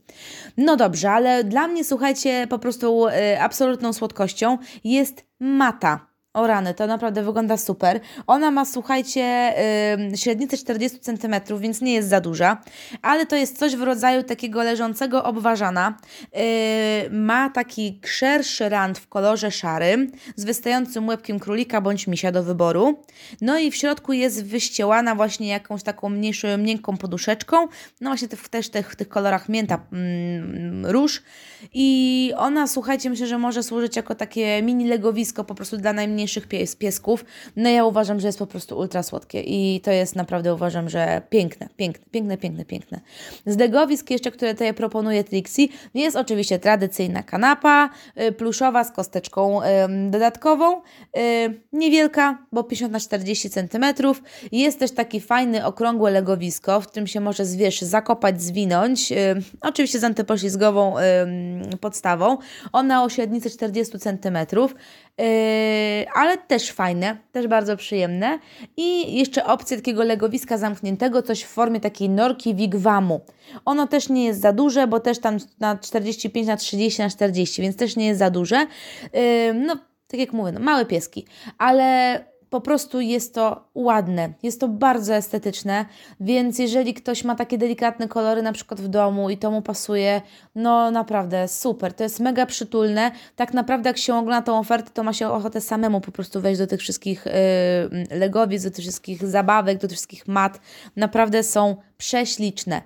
No 0.58 0.76
dobrze, 0.76 1.12
ale 1.12 1.44
dla 1.44 1.68
mnie, 1.68 1.84
słuchajcie, 1.84 2.48
po 2.50 2.60
prostu 2.60 3.08
y, 3.08 3.42
absolutną 3.42 3.94
słodkością 3.94 4.58
jest 4.84 5.26
mata 5.40 6.09
o 6.40 6.48
rany, 6.48 6.74
to 6.74 6.88
naprawdę 6.88 7.24
wygląda 7.24 7.58
super. 7.58 8.00
Ona 8.28 8.52
ma, 8.52 8.66
słuchajcie, 8.66 9.54
yy, 10.10 10.18
średnicę 10.18 10.58
40 10.58 11.00
cm, 11.00 11.36
więc 11.60 11.82
nie 11.82 11.94
jest 11.94 12.10
za 12.10 12.22
duża, 12.22 12.62
ale 13.02 13.26
to 13.26 13.36
jest 13.36 13.58
coś 13.58 13.76
w 13.76 13.82
rodzaju 13.82 14.24
takiego 14.24 14.64
leżącego 14.64 15.24
obważana. 15.24 15.98
Yy, 16.34 16.40
ma 17.12 17.50
taki 17.50 18.00
szerszy 18.06 18.70
rand 18.70 19.00
w 19.00 19.08
kolorze 19.08 19.52
szarym, 19.52 20.12
z 20.36 20.46
wystającym 20.46 21.08
łebkiem 21.08 21.40
królika 21.40 21.82
bądź 21.82 22.08
misia 22.08 22.32
do 22.32 22.44
wyboru. 22.44 23.04
No 23.42 23.60
i 23.60 23.72
w 23.72 23.76
środku 23.76 24.14
jest 24.14 24.46
wyściełana 24.46 25.16
właśnie 25.16 25.48
jakąś 25.48 25.84
taką 25.84 26.10
mniejszą, 26.10 26.58
miękką 26.58 26.98
poduszeczką. 26.98 27.68
No 28.02 28.10
właśnie 28.10 28.28
w 28.28 28.50
też 28.50 28.70
tych, 28.70 28.96
tych 28.96 29.10
kolorach 29.10 29.50
mięta 29.50 29.80
mm, 29.94 30.86
róż. 30.86 31.24
I 31.74 32.34
ona, 32.38 32.68
słuchajcie, 32.68 33.10
myślę, 33.10 33.28
że 33.28 33.38
może 33.38 33.64
służyć 33.64 33.96
jako 33.96 34.16
takie 34.16 34.64
mini 34.64 34.88
legowisko 34.88 35.44
po 35.44 35.56
prostu 35.56 35.78
dla 35.78 35.94
najmniejszych 35.94 36.29
najmniejszych 36.30 36.48
pies, 36.48 36.76
piesków, 36.76 37.26
no 37.56 37.70
ja 37.70 37.86
uważam, 37.86 38.20
że 38.20 38.28
jest 38.28 38.40
po 38.40 38.48
prostu 38.48 38.78
ultra 38.78 39.04
słodkie 39.04 39.42
i 39.42 39.82
to 39.82 39.92
jest 39.92 40.16
naprawdę 40.16 40.54
uważam, 40.54 40.90
że 40.90 41.22
piękne, 41.30 41.70
piękne, 41.78 42.06
piękne, 42.12 42.38
piękne, 42.38 42.66
piękne. 42.66 43.00
Z 43.46 43.56
degowisk 43.56 44.10
jeszcze, 44.10 44.32
które 44.32 44.54
tutaj 44.54 44.74
proponuje 44.74 45.24
Trixie, 45.24 45.68
jest 45.94 46.18
oczywiście 46.18 46.60
tradycyjna 46.60 47.24
kanapa, 47.24 47.90
y, 48.22 48.32
pluszowa 48.32 48.84
z 48.84 48.92
kosteczką 48.92 49.60
dodatkową, 50.10 50.82
y, 50.82 50.82
niewielka, 51.74 52.38
bo 52.52 52.64
50 52.64 52.94
na 52.94 53.00
40 53.00 53.50
cm. 53.50 53.86
Jest 54.52 54.80
też 54.80 54.92
taki 54.92 55.22
fajny, 55.22 55.66
okrągłe 55.66 56.12
legowisko, 56.12 56.82
w 56.82 56.88
którym 56.88 57.08
się 57.08 57.20
może 57.20 57.46
zwierz 57.46 57.82
zakopać, 57.82 58.42
zwinąć, 58.42 59.12
y, 59.12 59.16
oczywiście 59.62 60.00
z 60.00 60.04
antypoślizgową 60.04 60.96
podstawą. 61.82 62.38
Ona 62.72 63.04
o 63.04 63.10
średnicy 63.10 63.50
40 63.50 64.00
cm. 64.00 64.38
Yy, 65.20 65.26
ale 66.14 66.38
też 66.38 66.72
fajne, 66.72 67.18
też 67.32 67.48
bardzo 67.48 67.78
przyjemne. 67.78 68.40
I 68.78 69.18
jeszcze 69.18 69.46
opcja 69.46 69.78
takiego 69.78 70.04
legowiska 70.04 70.58
zamkniętego, 70.58 71.22
coś 71.22 71.44
w 71.44 71.48
formie 71.48 71.80
takiej 71.80 72.10
norki 72.10 72.56
wigwamu. 72.56 73.22
Ono 73.66 73.88
też 73.88 74.10
nie 74.10 74.26
jest 74.26 74.42
za 74.42 74.54
duże, 74.54 74.88
bo 74.88 75.00
też 75.00 75.20
tam 75.20 75.38
na 75.60 75.78
45 75.78 76.48
na 76.48 76.58
30 76.58 77.02
na 77.02 77.10
40, 77.10 77.62
więc 77.62 77.76
też 77.76 77.96
nie 77.96 78.08
jest 78.08 78.20
za 78.20 78.30
duże. 78.30 78.68
Yy, 79.14 79.54
no, 79.54 79.76
tak 80.08 80.20
jak 80.20 80.34
mówię, 80.34 80.52
no, 80.52 80.60
małe 80.60 80.86
pieski, 80.86 81.26
ale 81.58 82.20
po 82.50 82.62
prostu 82.62 83.00
jest 83.00 83.36
to 83.36 83.70
ładne, 83.76 84.34
jest 84.44 84.60
to 84.60 84.68
bardzo 84.68 85.16
estetyczne, 85.16 85.86
więc 86.20 86.60
jeżeli 86.60 86.94
ktoś 86.94 87.24
ma 87.24 87.36
takie 87.36 87.58
delikatne 87.58 88.08
kolory 88.08 88.42
na 88.42 88.54
przykład 88.54 88.82
w 88.82 88.88
domu 88.88 89.30
i 89.30 89.38
to 89.38 89.52
mu 89.52 89.62
pasuje, 89.62 90.22
no 90.56 90.92
naprawdę 90.92 91.48
super, 91.48 91.94
to 91.94 92.04
jest 92.04 92.20
mega 92.20 92.46
przytulne. 92.46 93.12
Tak 93.36 93.54
naprawdę 93.54 93.90
jak 93.90 93.98
się 93.98 94.16
ogląda 94.16 94.42
tą 94.42 94.60
ofertę, 94.60 94.90
to 94.94 95.04
ma 95.04 95.14
się 95.14 95.30
ochotę 95.30 95.62
samemu 95.62 96.02
po 96.02 96.12
prostu 96.12 96.42
wejść 96.42 96.60
do 96.60 96.68
tych 96.68 96.80
wszystkich 96.80 97.26
yy, 97.26 98.18
legowic, 98.18 98.64
do 98.64 98.72
tych 98.72 98.84
wszystkich 98.84 99.28
zabawek, 99.28 99.78
do 99.78 99.88
tych 99.88 99.98
wszystkich 99.98 100.28
mat. 100.28 100.60
Naprawdę 100.96 101.44
są 101.44 101.76
prześliczne. 102.00 102.82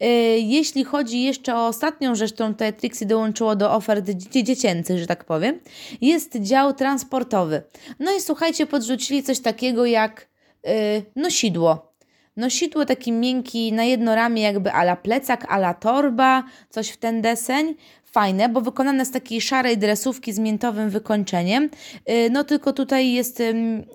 Yy, 0.00 0.08
jeśli 0.40 0.84
chodzi 0.84 1.22
jeszcze 1.22 1.54
o 1.56 1.66
ostatnią 1.66 2.14
rzecz, 2.14 2.32
którą 2.32 2.52
tutaj 2.52 2.72
Trixie 2.72 3.06
dołączyło 3.06 3.56
do 3.56 3.72
ofert 3.72 4.10
dziecięcych, 4.10 4.98
że 4.98 5.06
tak 5.06 5.24
powiem, 5.24 5.60
jest 6.00 6.36
dział 6.40 6.72
transportowy. 6.72 7.62
No 8.00 8.16
i 8.16 8.20
słuchajcie, 8.20 8.66
podrzucili 8.66 9.22
coś 9.22 9.40
takiego 9.40 9.86
jak 9.86 10.28
yy, 10.64 10.72
nosidło. 11.16 11.94
Nosidło 12.36 12.84
taki 12.84 13.12
miękki 13.12 13.72
na 13.72 13.84
jedno 13.84 14.14
ramię, 14.14 14.42
jakby 14.42 14.72
ala 14.72 14.96
plecak, 14.96 15.52
ala 15.52 15.74
torba, 15.74 16.44
coś 16.70 16.88
w 16.88 16.96
ten 16.96 17.22
deseń 17.22 17.74
fajne, 18.14 18.48
bo 18.48 18.60
wykonane 18.60 19.04
z 19.04 19.10
takiej 19.10 19.40
szarej 19.40 19.78
dresówki 19.78 20.32
z 20.32 20.38
miętowym 20.38 20.90
wykończeniem. 20.90 21.70
Y, 22.10 22.30
no 22.30 22.44
tylko 22.44 22.72
tutaj 22.72 23.12
jest 23.12 23.42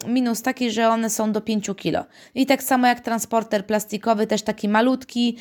minus 0.08 0.42
taki, 0.42 0.72
że 0.72 0.90
one 0.90 1.10
są 1.10 1.32
do 1.32 1.42
5 1.42 1.70
kg. 1.76 2.06
I 2.36 2.46
tak 2.46 2.64
samo 2.64 2.88
jak 2.88 3.00
transporter 3.00 3.66
plastikowy, 3.66 4.28
też 4.28 4.42
taki 4.42 4.70
malutki, 4.70 5.38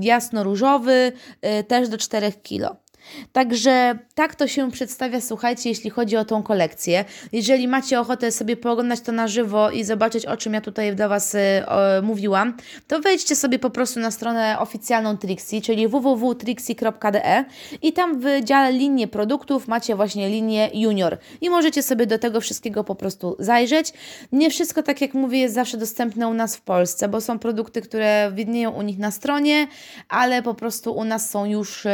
jasno-różowy, 0.00 1.12
y, 1.60 1.64
też 1.64 1.88
do 1.88 1.98
4 1.98 2.32
kg. 2.32 2.87
Także 3.32 3.98
tak 4.14 4.34
to 4.34 4.48
się 4.48 4.70
przedstawia, 4.70 5.20
słuchajcie, 5.20 5.68
jeśli 5.68 5.90
chodzi 5.90 6.16
o 6.16 6.24
tą 6.24 6.42
kolekcję. 6.42 7.04
Jeżeli 7.32 7.68
macie 7.68 8.00
ochotę 8.00 8.32
sobie 8.32 8.56
pooglądać 8.56 9.00
to 9.00 9.12
na 9.12 9.28
żywo 9.28 9.70
i 9.70 9.84
zobaczyć, 9.84 10.26
o 10.26 10.36
czym 10.36 10.54
ja 10.54 10.60
tutaj 10.60 10.96
do 10.96 11.08
Was 11.08 11.36
o, 11.66 12.02
mówiłam, 12.02 12.56
to 12.86 13.00
wejdźcie 13.00 13.36
sobie 13.36 13.58
po 13.58 13.70
prostu 13.70 14.00
na 14.00 14.10
stronę 14.10 14.58
oficjalną 14.58 15.16
Trixie, 15.16 15.60
czyli 15.60 15.88
www.trixie.de 15.88 17.44
i 17.82 17.92
tam 17.92 18.20
w 18.20 18.44
dziale 18.44 18.72
linie 18.72 19.08
produktów 19.08 19.68
macie 19.68 19.96
właśnie 19.96 20.28
linię 20.28 20.70
junior 20.74 21.18
i 21.40 21.50
możecie 21.50 21.82
sobie 21.82 22.06
do 22.06 22.18
tego 22.18 22.40
wszystkiego 22.40 22.84
po 22.84 22.94
prostu 22.94 23.36
zajrzeć. 23.38 23.92
Nie 24.32 24.50
wszystko, 24.50 24.82
tak 24.82 25.00
jak 25.00 25.14
mówię, 25.14 25.38
jest 25.38 25.54
zawsze 25.54 25.78
dostępne 25.78 26.28
u 26.28 26.34
nas 26.34 26.56
w 26.56 26.60
Polsce, 26.60 27.08
bo 27.08 27.20
są 27.20 27.38
produkty, 27.38 27.82
które 27.82 28.32
widnieją 28.34 28.70
u 28.70 28.82
nich 28.82 28.98
na 28.98 29.10
stronie, 29.10 29.66
ale 30.08 30.42
po 30.42 30.54
prostu 30.54 30.92
u 30.92 31.04
nas 31.04 31.30
są 31.30 31.44
już 31.44 31.86
y, 31.86 31.90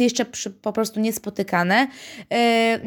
jeszcze 0.00 0.24
przy, 0.26 0.50
po 0.50 0.72
prostu 0.72 1.00
niespotykane. 1.00 1.88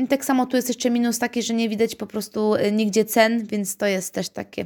Y, 0.01 0.07
tak 0.07 0.25
samo 0.25 0.45
tu 0.45 0.55
jest 0.55 0.67
jeszcze 0.67 0.89
minus 0.89 1.19
taki, 1.19 1.43
że 1.43 1.53
nie 1.53 1.69
widać 1.69 1.95
po 1.95 2.07
prostu 2.07 2.55
y, 2.55 2.71
nigdzie 2.71 3.05
cen, 3.05 3.45
więc 3.45 3.77
to 3.77 3.85
jest 3.85 4.13
też 4.13 4.29
takie 4.29 4.65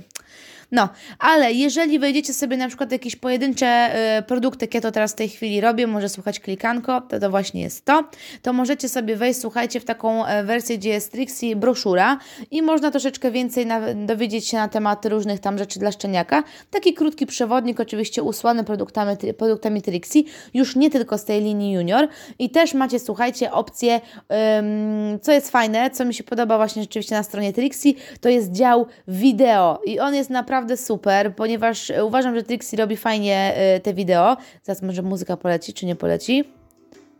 no, 0.73 0.89
ale 1.19 1.53
jeżeli 1.53 1.99
wejdziecie 1.99 2.33
sobie 2.33 2.57
na 2.57 2.67
przykład 2.67 2.91
jakieś 2.91 3.15
pojedyncze 3.15 3.95
y, 4.19 4.21
produkty, 4.21 4.65
jak 4.65 4.73
ja 4.73 4.81
to 4.81 4.91
teraz 4.91 5.11
w 5.11 5.15
tej 5.15 5.29
chwili 5.29 5.61
robię, 5.61 5.87
może 5.87 6.09
słuchać 6.09 6.39
klikanko, 6.39 7.01
to 7.01 7.19
to 7.19 7.29
właśnie 7.29 7.61
jest 7.61 7.85
to, 7.85 8.03
to 8.41 8.53
możecie 8.53 8.89
sobie 8.89 9.15
wejść, 9.15 9.39
słuchajcie, 9.39 9.79
w 9.79 9.85
taką 9.85 10.25
e, 10.25 10.43
wersję, 10.43 10.77
gdzie 10.77 10.89
jest 10.89 11.11
Trixie 11.11 11.55
broszura 11.55 12.17
i 12.51 12.61
można 12.61 12.91
troszeczkę 12.91 13.31
więcej 13.31 13.65
na, 13.65 13.93
dowiedzieć 13.93 14.47
się 14.47 14.57
na 14.57 14.67
temat 14.67 15.05
różnych 15.05 15.39
tam 15.39 15.57
rzeczy 15.57 15.79
dla 15.79 15.91
szczeniaka. 15.91 16.43
Taki 16.71 16.93
krótki 16.93 17.25
przewodnik, 17.25 17.79
oczywiście 17.79 18.23
usłany 18.23 18.63
produktami, 18.63 19.17
produktami 19.37 19.81
Trixie, 19.81 20.23
już 20.53 20.75
nie 20.75 20.89
tylko 20.89 21.17
z 21.17 21.25
tej 21.25 21.41
linii 21.41 21.73
junior 21.73 22.07
i 22.39 22.49
też 22.49 22.73
macie, 22.73 22.99
słuchajcie, 22.99 23.51
opcję, 23.51 24.01
ym, 24.59 25.19
co 25.19 25.31
jest 25.31 25.51
fajne, 25.51 25.89
co 25.89 26.05
mi 26.05 26.13
się 26.13 26.23
podoba 26.23 26.57
właśnie 26.57 26.81
rzeczywiście 26.81 27.15
na 27.15 27.23
stronie 27.23 27.53
Trixie, 27.53 27.93
to 28.21 28.29
jest 28.29 28.51
dział 28.51 28.85
wideo 29.07 29.81
i 29.85 29.99
on 29.99 30.15
jest 30.15 30.29
naprawdę 30.29 30.62
naprawdę 30.63 30.77
super, 30.85 31.35
ponieważ 31.35 31.91
uważam, 32.03 32.35
że 32.35 32.43
Trixie 32.43 32.77
robi 32.77 32.97
fajnie 32.97 33.55
y, 33.77 33.79
te 33.79 33.93
wideo. 33.93 34.37
Zaraz 34.63 34.81
może 34.81 35.01
muzyka 35.01 35.37
poleci, 35.37 35.73
czy 35.73 35.85
nie 35.85 35.95
poleci. 35.95 36.43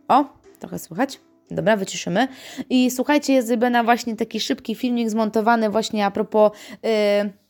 O, 0.08 0.24
trochę 0.58 0.78
słychać. 0.78 1.20
Dobra, 1.50 1.76
wyciszymy. 1.76 2.28
I 2.70 2.90
słuchajcie, 2.90 3.32
jest 3.32 3.48
zrobiona 3.48 3.84
właśnie 3.84 4.16
taki 4.16 4.40
szybki 4.40 4.74
filmik 4.74 5.10
zmontowany 5.10 5.70
właśnie 5.70 6.06
a 6.06 6.10
propos... 6.10 6.52
Yy, 6.82 7.44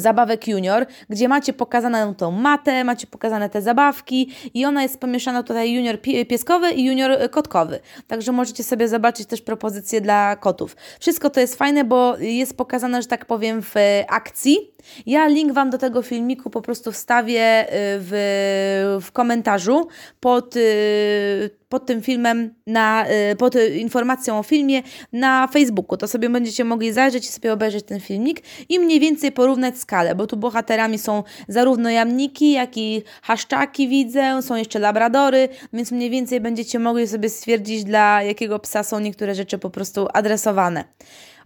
zabawek 0.00 0.48
junior, 0.48 0.86
gdzie 1.10 1.28
macie 1.28 1.52
pokazaną 1.52 2.14
tą 2.14 2.30
matę, 2.30 2.84
macie 2.84 3.06
pokazane 3.06 3.50
te 3.50 3.62
zabawki 3.62 4.30
i 4.54 4.64
ona 4.64 4.82
jest 4.82 5.00
pomieszana 5.00 5.42
tutaj 5.42 5.72
junior 5.72 6.00
pieskowy 6.28 6.70
i 6.70 6.84
junior 6.84 7.30
kotkowy. 7.30 7.80
Także 8.06 8.32
możecie 8.32 8.64
sobie 8.64 8.88
zobaczyć 8.88 9.26
też 9.28 9.42
propozycje 9.42 10.00
dla 10.00 10.36
kotów. 10.36 10.76
Wszystko 11.00 11.30
to 11.30 11.40
jest 11.40 11.56
fajne, 11.56 11.84
bo 11.84 12.16
jest 12.18 12.56
pokazane, 12.56 13.02
że 13.02 13.08
tak 13.08 13.26
powiem, 13.26 13.62
w 13.62 13.74
akcji. 14.08 14.75
Ja 15.06 15.28
link 15.28 15.52
Wam 15.52 15.70
do 15.70 15.78
tego 15.78 16.02
filmiku 16.02 16.50
po 16.50 16.62
prostu 16.62 16.92
wstawię 16.92 17.62
y, 17.62 17.68
w, 17.72 18.98
w 19.02 19.12
komentarzu 19.12 19.88
pod 20.20 20.56
y, 20.56 21.50
pod 21.68 21.86
tym 21.86 22.02
filmem, 22.02 22.54
na, 22.66 23.06
y, 23.32 23.36
pod 23.36 23.54
informacją 23.76 24.38
o 24.38 24.42
filmie 24.42 24.82
na 25.12 25.46
Facebooku. 25.46 25.96
To 25.96 26.08
sobie 26.08 26.30
będziecie 26.30 26.64
mogli 26.64 26.92
zajrzeć 26.92 27.24
i 27.24 27.28
sobie 27.28 27.52
obejrzeć 27.52 27.84
ten 27.84 28.00
filmik 28.00 28.42
i 28.68 28.78
mniej 28.78 29.00
więcej 29.00 29.32
porównać 29.32 29.78
skalę, 29.78 30.14
bo 30.14 30.26
tu 30.26 30.36
bohaterami 30.36 30.98
są 30.98 31.22
zarówno 31.48 31.90
jamniki, 31.90 32.52
jak 32.52 32.76
i 32.76 33.02
haszczaki 33.22 33.88
widzę, 33.88 34.42
są 34.42 34.56
jeszcze 34.56 34.78
labradory, 34.78 35.48
więc 35.72 35.92
mniej 35.92 36.10
więcej 36.10 36.40
będziecie 36.40 36.78
mogli 36.78 37.08
sobie 37.08 37.28
stwierdzić, 37.28 37.84
dla 37.84 38.22
jakiego 38.22 38.58
psa 38.58 38.82
są 38.82 39.00
niektóre 39.00 39.34
rzeczy 39.34 39.58
po 39.58 39.70
prostu 39.70 40.08
adresowane. 40.12 40.84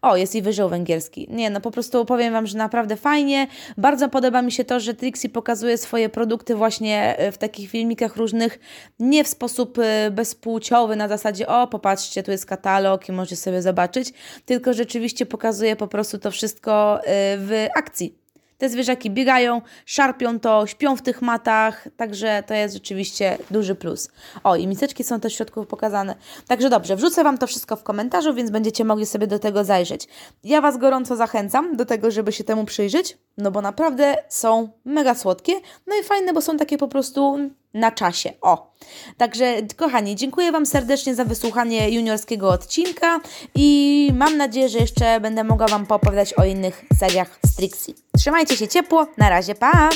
O, 0.03 0.17
jest 0.17 0.35
i 0.35 0.43
wyżył 0.43 0.69
węgierski. 0.69 1.27
Nie, 1.31 1.51
no 1.51 1.61
po 1.61 1.71
prostu 1.71 2.05
powiem 2.05 2.33
Wam, 2.33 2.47
że 2.47 2.59
naprawdę 2.59 2.97
fajnie. 2.97 3.47
Bardzo 3.77 4.09
podoba 4.09 4.43
mi 4.43 4.53
się 4.53 4.65
to, 4.65 4.81
że 4.81 4.95
Trixie 4.95 5.31
pokazuje 5.31 5.79
swoje 5.79 6.09
produkty 6.09 6.55
właśnie 6.55 7.19
e, 7.19 7.33
w 7.33 7.39
takich 7.39 7.71
filmikach 7.71 8.17
różnych, 8.17 8.59
nie 8.99 9.25
w 9.25 9.29
sposób 9.29 9.79
e, 9.79 10.11
bezpłciowy, 10.11 10.97
na 10.97 11.09
zasadzie 11.09 11.49
o, 11.49 11.67
popatrzcie, 11.67 12.23
tu 12.23 12.31
jest 12.31 12.47
katalog 12.47 13.09
i 13.09 13.13
możecie 13.13 13.37
sobie 13.37 13.63
zobaczyć, 13.63 14.13
tylko 14.45 14.73
rzeczywiście 14.73 15.27
pokazuje 15.27 15.77
po 15.77 15.89
prostu 15.89 16.19
to 16.19 16.31
wszystko 16.31 17.01
e, 17.01 17.05
w 17.39 17.67
akcji. 17.75 18.21
Te 18.61 18.69
zwierzaki 18.69 19.11
biegają, 19.11 19.63
szarpią 19.87 20.41
to, 20.41 20.67
śpią 20.67 20.97
w 20.97 21.03
tych 21.03 21.23
matach, 21.23 21.89
także 21.97 22.43
to 22.47 22.55
jest 22.55 22.75
rzeczywiście 22.75 23.39
duży 23.51 23.75
plus. 23.75 24.09
O, 24.45 24.57
i 24.57 24.67
miseczki 24.67 25.05
są 25.05 25.21
też 25.21 25.33
w 25.33 25.37
środku 25.37 25.65
pokazane. 25.65 26.15
Także 26.49 26.71
dobrze, 26.71 26.97
wrzucę 26.97 27.25
Wam 27.25 27.39
to 27.39 27.47
wszystko 27.47 27.77
w 27.77 27.83
komentarzu, 27.83 28.35
więc 28.35 28.51
będziecie 28.51 28.85
mogli 28.85 29.07
sobie 29.07 29.27
do 29.27 29.39
tego 29.39 29.65
zajrzeć. 29.65 30.09
Ja 30.45 30.61
Was 30.61 30.79
gorąco 30.79 31.17
zachęcam 31.17 31.77
do 31.77 31.87
tego, 31.87 32.11
żeby 32.11 32.33
się 32.33 32.45
temu 32.45 32.65
przyjrzeć, 32.65 33.19
no 33.41 33.51
bo 33.51 33.63
naprawdę 33.63 34.17
są 34.29 34.69
mega 34.85 35.15
słodkie, 35.15 35.53
no 35.87 35.95
i 36.01 36.05
fajne, 36.05 36.33
bo 36.33 36.41
są 36.41 36.57
takie 36.57 36.79
po 36.79 36.89
prostu 36.89 37.39
na 37.75 37.93
czasie. 37.93 38.33
O. 38.41 38.73
Także, 39.17 39.57
kochani, 39.77 40.17
dziękuję 40.17 40.53
Wam 40.53 40.67
serdecznie 40.67 41.15
za 41.15 41.25
wysłuchanie 41.25 41.91
juniorskiego 41.91 42.51
odcinka 42.51 43.21
i 43.55 44.11
mam 44.15 44.37
nadzieję, 44.37 44.69
że 44.69 44.79
jeszcze 44.79 45.21
będę 45.21 45.45
mogła 45.45 45.67
Wam 45.67 45.87
poopowiadać 45.87 46.35
o 46.35 46.45
innych 46.45 46.85
seriach 46.99 47.39
Strixie. 47.47 47.95
Trzymajcie 48.19 48.57
się 48.57 48.69
ciepło, 48.69 49.07
na 49.19 49.31
razie, 49.31 49.55
pa! 49.55 49.91